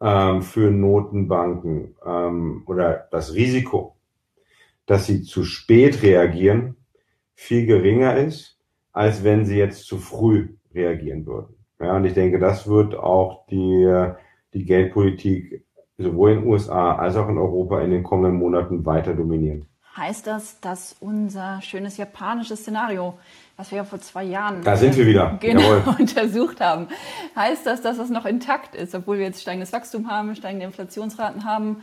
ähm, 0.02 0.42
für 0.42 0.70
Notenbanken 0.70 1.94
ähm, 2.04 2.64
oder 2.66 3.08
das 3.10 3.32
Risiko, 3.32 3.96
dass 4.84 5.06
sie 5.06 5.22
zu 5.22 5.44
spät 5.44 6.02
reagieren, 6.02 6.76
viel 7.34 7.64
geringer 7.64 8.16
ist, 8.16 8.58
als 8.92 9.24
wenn 9.24 9.46
sie 9.46 9.56
jetzt 9.56 9.86
zu 9.86 9.96
früh 9.98 10.50
reagieren 10.74 11.24
würden. 11.24 11.61
Ja, 11.82 11.96
und 11.96 12.04
ich 12.04 12.14
denke, 12.14 12.38
das 12.38 12.66
wird 12.68 12.94
auch 12.94 13.46
die, 13.46 14.10
die 14.54 14.64
Geldpolitik 14.64 15.64
sowohl 15.98 16.32
in 16.32 16.40
den 16.40 16.48
USA 16.48 16.96
als 16.96 17.16
auch 17.16 17.28
in 17.28 17.38
Europa 17.38 17.80
in 17.80 17.90
den 17.90 18.02
kommenden 18.02 18.38
Monaten 18.38 18.84
weiter 18.86 19.14
dominieren. 19.14 19.66
Heißt 19.96 20.26
das, 20.26 20.60
dass 20.60 20.96
unser 21.00 21.60
schönes 21.60 21.98
japanisches 21.98 22.60
Szenario 22.60 23.14
was 23.56 23.70
wir 23.70 23.78
ja 23.78 23.84
vor 23.84 24.00
zwei 24.00 24.24
Jahren 24.24 24.62
da 24.64 24.76
sind 24.76 24.96
wir 24.96 25.06
wieder. 25.06 25.36
Genau, 25.40 25.82
untersucht 25.98 26.60
haben. 26.60 26.88
Heißt 27.36 27.64
das, 27.64 27.82
dass 27.82 27.96
das 27.96 28.10
noch 28.10 28.24
intakt 28.24 28.74
ist, 28.74 28.92
obwohl 28.94 29.18
wir 29.18 29.26
jetzt 29.26 29.40
steigendes 29.40 29.72
Wachstum 29.72 30.10
haben, 30.10 30.34
steigende 30.34 30.66
Inflationsraten 30.66 31.44
haben. 31.44 31.82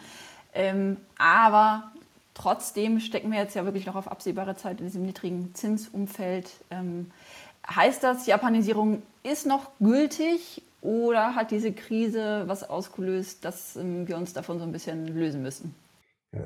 Ähm, 0.53 0.97
aber 1.17 1.91
trotzdem 2.33 2.99
stecken 2.99 3.31
wir 3.31 3.39
jetzt 3.39 3.55
ja 3.55 3.65
wirklich 3.65 3.85
noch 3.85 3.95
auf 3.95 4.11
absehbare 4.11 4.55
Zeit 4.55 4.79
in 4.79 4.87
diesem 4.87 5.03
niedrigen 5.03 5.53
Zinsumfeld. 5.53 6.49
Ähm, 6.69 7.11
heißt 7.67 8.03
das, 8.03 8.25
Japanisierung 8.25 9.01
ist 9.23 9.45
noch 9.45 9.71
gültig 9.79 10.61
oder 10.81 11.35
hat 11.35 11.51
diese 11.51 11.73
Krise 11.73 12.43
was 12.47 12.69
ausgelöst, 12.69 13.43
dass 13.43 13.75
ähm, 13.75 14.07
wir 14.07 14.17
uns 14.17 14.33
davon 14.33 14.59
so 14.59 14.65
ein 14.65 14.71
bisschen 14.71 15.07
lösen 15.07 15.41
müssen? 15.41 15.75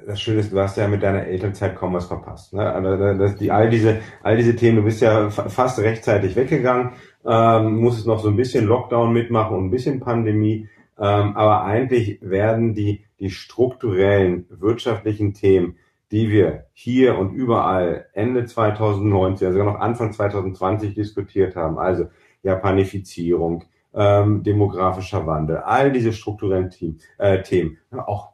Das 0.08 0.22
Schöne 0.22 0.40
ist, 0.40 0.54
du 0.54 0.60
hast 0.60 0.78
ja 0.78 0.88
mit 0.88 1.04
deiner 1.04 1.26
Elternzeit 1.26 1.76
kaum 1.76 1.94
was 1.94 2.06
verpasst. 2.06 2.54
Ne? 2.54 2.62
Also 2.64 3.36
die, 3.36 3.52
all, 3.52 3.70
diese, 3.70 4.00
all 4.22 4.38
diese 4.38 4.56
Themen, 4.56 4.78
du 4.78 4.84
bist 4.84 5.02
ja 5.02 5.30
fast 5.30 5.78
rechtzeitig 5.80 6.38
weggegangen, 6.38 6.92
ähm, 7.26 7.76
musstest 7.76 8.08
noch 8.08 8.22
so 8.22 8.30
ein 8.30 8.38
bisschen 8.38 8.66
Lockdown 8.66 9.12
mitmachen 9.12 9.58
und 9.58 9.66
ein 9.66 9.72
bisschen 9.72 10.00
Pandemie. 10.00 10.70
Ähm, 10.98 11.36
aber 11.36 11.64
eigentlich 11.66 12.20
werden 12.22 12.74
die, 12.74 13.04
die 13.20 13.30
strukturellen 13.30 14.46
wirtschaftlichen 14.50 15.34
Themen, 15.34 15.76
die 16.14 16.30
wir 16.30 16.68
hier 16.74 17.18
und 17.18 17.34
überall 17.34 18.06
Ende 18.14 18.46
2019, 18.46 19.48
also 19.48 19.58
sogar 19.58 19.74
noch 19.74 19.82
Anfang 19.82 20.14
2020 20.14 20.94
diskutiert 20.94 21.56
haben, 21.56 21.80
also 21.80 22.06
Japanifizierung, 22.44 23.64
ähm, 23.96 24.44
demografischer 24.44 25.26
Wandel, 25.26 25.58
all 25.58 25.92
diese 25.92 26.14
strukturellen 26.14 26.70
Themen, 26.70 27.00
äh, 27.18 27.42
Themen. 27.42 27.80
Auch 27.92 28.34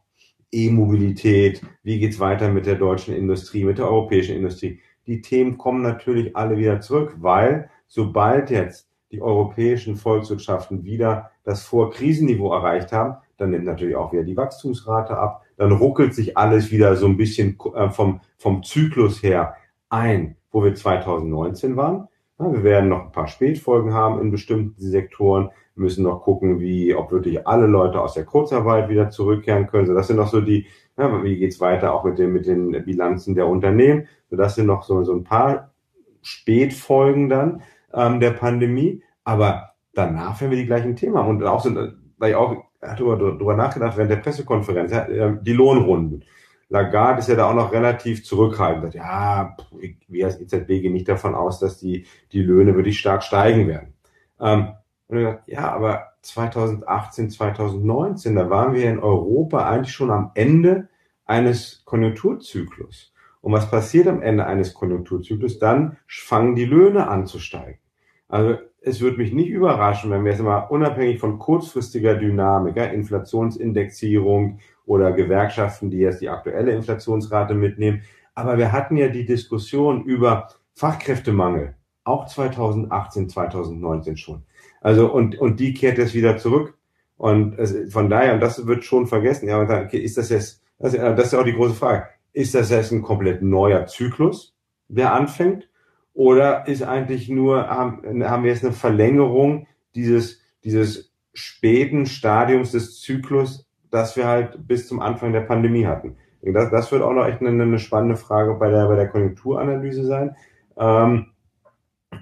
E-Mobilität, 0.52 1.62
wie 1.82 1.98
geht's 1.98 2.20
weiter 2.20 2.50
mit 2.50 2.66
der 2.66 2.74
deutschen 2.74 3.16
Industrie, 3.16 3.64
mit 3.64 3.78
der 3.78 3.86
europäischen 3.86 4.36
Industrie. 4.36 4.80
Die 5.06 5.22
Themen 5.22 5.56
kommen 5.56 5.80
natürlich 5.80 6.36
alle 6.36 6.58
wieder 6.58 6.80
zurück, 6.80 7.16
weil 7.20 7.70
sobald 7.86 8.50
jetzt 8.50 8.90
die 9.10 9.22
europäischen 9.22 9.96
Volkswirtschaften 9.96 10.84
wieder 10.84 11.30
das 11.44 11.62
Vorkrisenniveau 11.62 12.52
erreicht 12.52 12.92
haben, 12.92 13.16
dann 13.38 13.50
nimmt 13.50 13.64
natürlich 13.64 13.96
auch 13.96 14.12
wieder 14.12 14.24
die 14.24 14.36
Wachstumsrate 14.36 15.16
ab, 15.16 15.44
dann 15.60 15.72
ruckelt 15.72 16.14
sich 16.14 16.38
alles 16.38 16.70
wieder 16.70 16.96
so 16.96 17.04
ein 17.06 17.18
bisschen 17.18 17.58
äh, 17.74 17.90
vom, 17.90 18.20
vom 18.38 18.62
Zyklus 18.62 19.22
her 19.22 19.56
ein, 19.90 20.36
wo 20.50 20.64
wir 20.64 20.74
2019 20.74 21.76
waren. 21.76 22.08
Ja, 22.38 22.50
wir 22.50 22.64
werden 22.64 22.88
noch 22.88 23.02
ein 23.02 23.12
paar 23.12 23.28
Spätfolgen 23.28 23.92
haben 23.92 24.22
in 24.22 24.30
bestimmten 24.30 24.80
Sektoren, 24.80 25.50
müssen 25.74 26.04
noch 26.04 26.22
gucken, 26.22 26.60
wie, 26.60 26.94
ob 26.94 27.12
wirklich 27.12 27.46
alle 27.46 27.66
Leute 27.66 28.00
aus 28.00 28.14
der 28.14 28.24
Kurzarbeit 28.24 28.88
wieder 28.88 29.10
zurückkehren 29.10 29.66
können. 29.66 29.86
So, 29.86 29.92
das 29.92 30.06
sind 30.06 30.16
noch 30.16 30.28
so 30.28 30.40
die, 30.40 30.64
ja, 30.96 31.22
wie 31.22 31.36
geht's 31.36 31.60
weiter 31.60 31.92
auch 31.92 32.04
mit 32.04 32.18
den, 32.18 32.32
mit 32.32 32.46
den 32.46 32.82
Bilanzen 32.86 33.34
der 33.34 33.46
Unternehmen. 33.46 34.08
So, 34.30 34.36
das 34.36 34.54
sind 34.54 34.64
noch 34.64 34.82
so, 34.82 35.04
so 35.04 35.12
ein 35.12 35.24
paar 35.24 35.74
Spätfolgen 36.22 37.28
dann 37.28 37.60
ähm, 37.92 38.18
der 38.18 38.30
Pandemie. 38.30 39.02
Aber 39.24 39.74
danach 39.92 40.40
werden 40.40 40.52
wir 40.52 40.58
die 40.58 40.66
gleichen 40.66 40.96
Themen 40.96 41.18
haben. 41.18 41.28
Und 41.28 41.44
auch, 41.44 41.60
so, 41.60 41.70
weil 42.16 42.30
ich 42.30 42.36
auch 42.36 42.64
darüber, 42.80 43.16
darüber 43.16 43.56
nachgedacht 43.56 43.96
während 43.96 44.10
der 44.10 44.16
Pressekonferenz, 44.16 44.92
ähm, 44.92 45.40
die 45.42 45.52
Lohnrunden. 45.52 46.24
Lagarde 46.68 47.18
ist 47.18 47.28
ja 47.28 47.34
da 47.34 47.50
auch 47.50 47.54
noch 47.54 47.72
relativ 47.72 48.24
zurückhaltend. 48.24 48.94
Ja, 48.94 49.56
wir 50.06 50.26
als 50.26 50.40
EZB 50.40 50.66
gehen 50.80 50.92
nicht 50.92 51.08
davon 51.08 51.34
aus, 51.34 51.58
dass 51.58 51.78
die, 51.78 52.06
die 52.32 52.42
Löhne 52.42 52.76
wirklich 52.76 52.98
stark 52.98 53.24
steigen 53.24 53.66
werden. 53.66 53.94
Ähm, 54.40 54.68
und 55.08 55.18
ich 55.18 55.24
dachte, 55.24 55.50
ja, 55.50 55.72
aber 55.72 56.12
2018, 56.22 57.30
2019, 57.30 58.36
da 58.36 58.48
waren 58.50 58.74
wir 58.74 58.88
in 58.88 59.00
Europa 59.00 59.68
eigentlich 59.68 59.92
schon 59.92 60.12
am 60.12 60.30
Ende 60.34 60.88
eines 61.24 61.82
Konjunkturzyklus. 61.84 63.12
Und 63.40 63.52
was 63.52 63.70
passiert 63.70 64.06
am 64.06 64.22
Ende 64.22 64.46
eines 64.46 64.74
Konjunkturzyklus? 64.74 65.58
Dann 65.58 65.96
fangen 66.06 66.54
die 66.54 66.66
Löhne 66.66 67.08
an 67.08 67.26
zu 67.26 67.40
steigen. 67.40 67.78
Also 68.30 68.56
es 68.80 69.00
würde 69.00 69.18
mich 69.18 69.32
nicht 69.32 69.50
überraschen, 69.50 70.10
wenn 70.10 70.24
wir 70.24 70.32
jetzt 70.32 70.42
mal 70.42 70.60
unabhängig 70.60 71.20
von 71.20 71.38
kurzfristiger 71.38 72.14
Dynamik, 72.14 72.76
ja, 72.76 72.84
Inflationsindexierung 72.84 74.60
oder 74.86 75.12
Gewerkschaften, 75.12 75.90
die 75.90 75.98
jetzt 75.98 76.22
die 76.22 76.28
aktuelle 76.28 76.72
Inflationsrate 76.72 77.54
mitnehmen, 77.54 78.02
aber 78.34 78.56
wir 78.56 78.72
hatten 78.72 78.96
ja 78.96 79.08
die 79.08 79.26
Diskussion 79.26 80.04
über 80.04 80.48
Fachkräftemangel, 80.74 81.74
auch 82.04 82.26
2018, 82.26 83.28
2019 83.28 84.16
schon. 84.16 84.44
Also 84.80 85.12
und, 85.12 85.38
und 85.38 85.60
die 85.60 85.74
kehrt 85.74 85.98
jetzt 85.98 86.14
wieder 86.14 86.38
zurück. 86.38 86.78
Und 87.16 87.58
es, 87.58 87.92
von 87.92 88.08
daher, 88.08 88.32
und 88.32 88.40
das 88.40 88.66
wird 88.66 88.84
schon 88.84 89.06
vergessen, 89.06 89.46
ja, 89.46 89.62
dann 89.66 89.90
ist 89.90 90.16
das 90.16 90.30
jetzt, 90.30 90.62
das 90.78 90.94
ist 90.94 91.32
ja 91.32 91.40
auch 91.40 91.44
die 91.44 91.52
große 91.52 91.74
Frage, 91.74 92.06
ist 92.32 92.54
das 92.54 92.70
jetzt 92.70 92.92
ein 92.92 93.02
komplett 93.02 93.42
neuer 93.42 93.86
Zyklus, 93.86 94.56
der 94.88 95.12
anfängt? 95.12 95.68
Oder 96.20 96.68
ist 96.68 96.82
eigentlich 96.82 97.30
nur, 97.30 97.66
haben, 97.68 98.02
haben 98.28 98.44
wir 98.44 98.50
jetzt 98.50 98.62
eine 98.62 98.74
Verlängerung 98.74 99.66
dieses, 99.94 100.42
dieses 100.62 101.14
späten 101.32 102.04
Stadiums 102.04 102.72
des 102.72 103.00
Zyklus, 103.00 103.66
das 103.90 104.18
wir 104.18 104.26
halt 104.26 104.68
bis 104.68 104.86
zum 104.86 105.00
Anfang 105.00 105.32
der 105.32 105.40
Pandemie 105.40 105.86
hatten? 105.86 106.18
Das, 106.42 106.70
das 106.70 106.92
wird 106.92 107.00
auch 107.00 107.14
noch 107.14 107.26
echt 107.26 107.40
eine, 107.40 107.62
eine 107.62 107.78
spannende 107.78 108.16
Frage 108.16 108.52
bei 108.56 108.68
der, 108.68 108.86
bei 108.86 108.96
der 108.96 109.08
Konjunkturanalyse 109.08 110.04
sein. 110.04 110.36
Ähm, 110.76 111.28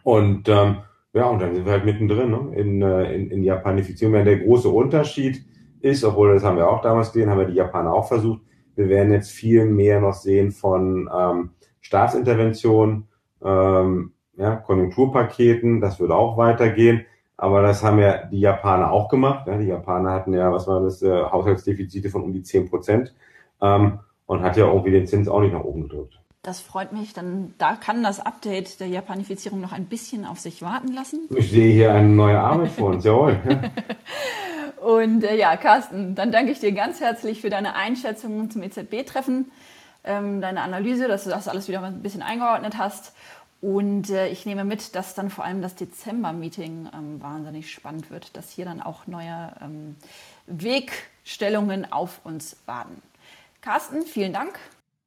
und 0.04 0.48
ähm, 0.48 0.76
ja, 1.12 1.24
und 1.24 1.42
dann 1.42 1.56
sind 1.56 1.64
wir 1.64 1.72
halt 1.72 1.84
mittendrin 1.84 2.30
ne? 2.30 2.52
in, 2.54 2.80
äh, 2.82 3.12
in, 3.12 3.32
in 3.32 3.42
Japanifizierung. 3.42 4.14
Ja, 4.14 4.22
der 4.22 4.38
große 4.38 4.68
Unterschied 4.68 5.44
ist, 5.80 6.04
obwohl 6.04 6.34
das 6.34 6.44
haben 6.44 6.56
wir 6.56 6.70
auch 6.70 6.82
damals 6.82 7.11
gesehen, 7.11 7.30
haben 7.30 7.40
wir 7.40 7.46
die 7.46 7.54
Japaner 7.54 7.92
auch 7.92 8.06
versucht, 8.06 8.42
wir 8.76 8.88
werden 8.88 9.12
jetzt 9.12 9.32
viel 9.32 9.64
mehr 9.64 10.00
noch 10.00 10.14
sehen 10.14 10.52
von 10.52 11.11
ähm, 11.12 11.50
Staatsinterventionen, 11.80 13.08
ähm, 13.42 14.12
ja, 14.37 14.57
Konjunkturpaketen, 14.57 15.81
das 15.81 16.01
wird 16.01 16.11
auch 16.11 16.37
weitergehen. 16.37 17.05
Aber 17.37 17.62
das 17.62 17.85
haben 17.85 18.01
ja 18.01 18.24
die 18.27 18.40
Japaner 18.40 18.90
auch 18.90 19.09
gemacht. 19.09 19.46
Ja, 19.46 19.57
die 19.57 19.66
Japaner 19.66 20.11
hatten 20.11 20.35
ja, 20.35 20.53
was 20.53 20.66
war 20.66 20.81
das, 20.81 21.03
äh, 21.03 21.22
Haushaltsdefizite 21.22 22.11
von 22.11 22.22
um 22.22 22.33
die 22.33 22.42
10 22.42 22.68
Prozent 22.68 23.14
ähm, 23.62 24.01
und 24.27 24.42
hat 24.42 24.57
ja 24.57 24.66
irgendwie 24.66 24.90
den 24.90 25.07
Zins 25.07 25.29
auch 25.29 25.40
nicht 25.40 25.53
nach 25.53 25.64
oben 25.64 25.83
gedrückt. 25.83 26.18
Das 26.42 26.61
freut 26.61 26.92
mich. 26.92 27.12
Dann 27.12 27.55
da 27.59 27.74
kann 27.74 28.03
das 28.03 28.20
Update 28.20 28.81
der 28.81 28.88
Japanifizierung 28.88 29.61
noch 29.61 29.72
ein 29.72 29.87
bisschen 29.87 30.24
auf 30.24 30.38
sich 30.38 30.62
warten 30.62 30.92
lassen. 30.92 31.29
Ich 31.35 31.51
sehe 31.51 31.72
hier 31.72 31.92
eine 31.92 32.09
neue 32.09 32.40
Arbeit 32.40 32.70
vor 32.70 32.90
uns, 32.90 33.05
jawohl. 33.05 33.38
Und 34.81 35.24
äh, 35.24 35.37
ja, 35.37 35.57
Carsten, 35.57 36.14
dann 36.14 36.33
danke 36.33 36.53
ich 36.53 36.61
dir 36.61 36.72
ganz 36.72 37.01
herzlich 37.01 37.40
für 37.40 37.51
deine 37.51 37.74
Einschätzung 37.74 38.51
zum 38.51 38.62
EZB-Treffen, 38.62 39.51
ähm, 40.09 40.40
deine 40.40 40.62
Analyse, 40.62 41.07
dass 41.07 41.25
du 41.25 41.31
das 41.31 41.47
alles 41.47 41.68
wieder 41.68 41.83
ein 41.83 42.03
bisschen 42.03 42.23
eingeordnet 42.23 42.77
hast. 42.77 43.14
Und 43.61 44.11
äh, 44.11 44.29
ich 44.29 44.47
nehme 44.47 44.64
mit, 44.64 44.94
dass 44.94 45.14
dann 45.14 45.31
vor 45.31 45.44
allem 45.44 45.62
das 45.62 45.75
Dezember-Meeting 45.75 46.90
ähm, 46.94 47.21
wahnsinnig 47.23 47.73
spannend 47.73 48.11
wird, 48.11 48.37
dass 48.37 48.51
hier 48.51 48.64
dann 48.64 48.81
auch 48.81 49.07
neue 49.07 49.53
ähm, 49.61 49.97
Wegstellungen 50.47 51.90
auf 51.90 52.21
uns 52.25 52.57
warten. 52.66 53.03
Carsten, 53.61 54.03
vielen 54.03 54.33
Dank. 54.33 54.59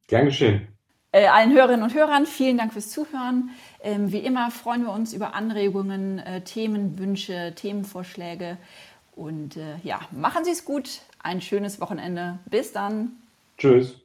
Gern 0.06 0.26
geschehen. 0.26 0.68
Äh, 1.12 1.26
allen 1.26 1.52
Hörerinnen 1.52 1.82
und 1.82 1.94
Hörern, 1.94 2.26
vielen 2.26 2.58
Dank 2.58 2.72
fürs 2.72 2.90
Zuhören. 2.90 3.50
Ähm, 3.82 4.12
wie 4.12 4.18
immer 4.18 4.50
freuen 4.50 4.82
wir 4.82 4.92
uns 4.92 5.12
über 5.12 5.34
Anregungen, 5.34 6.18
äh, 6.18 6.42
Themenwünsche, 6.42 7.54
Themenvorschläge. 7.54 8.58
Und 9.14 9.56
äh, 9.56 9.76
ja, 9.82 10.00
machen 10.10 10.44
Sie 10.44 10.50
es 10.50 10.64
gut. 10.64 11.00
Ein 11.22 11.40
schönes 11.40 11.80
Wochenende. 11.80 12.38
Bis 12.46 12.72
dann. 12.72 13.12
Tschüss. 13.58 14.01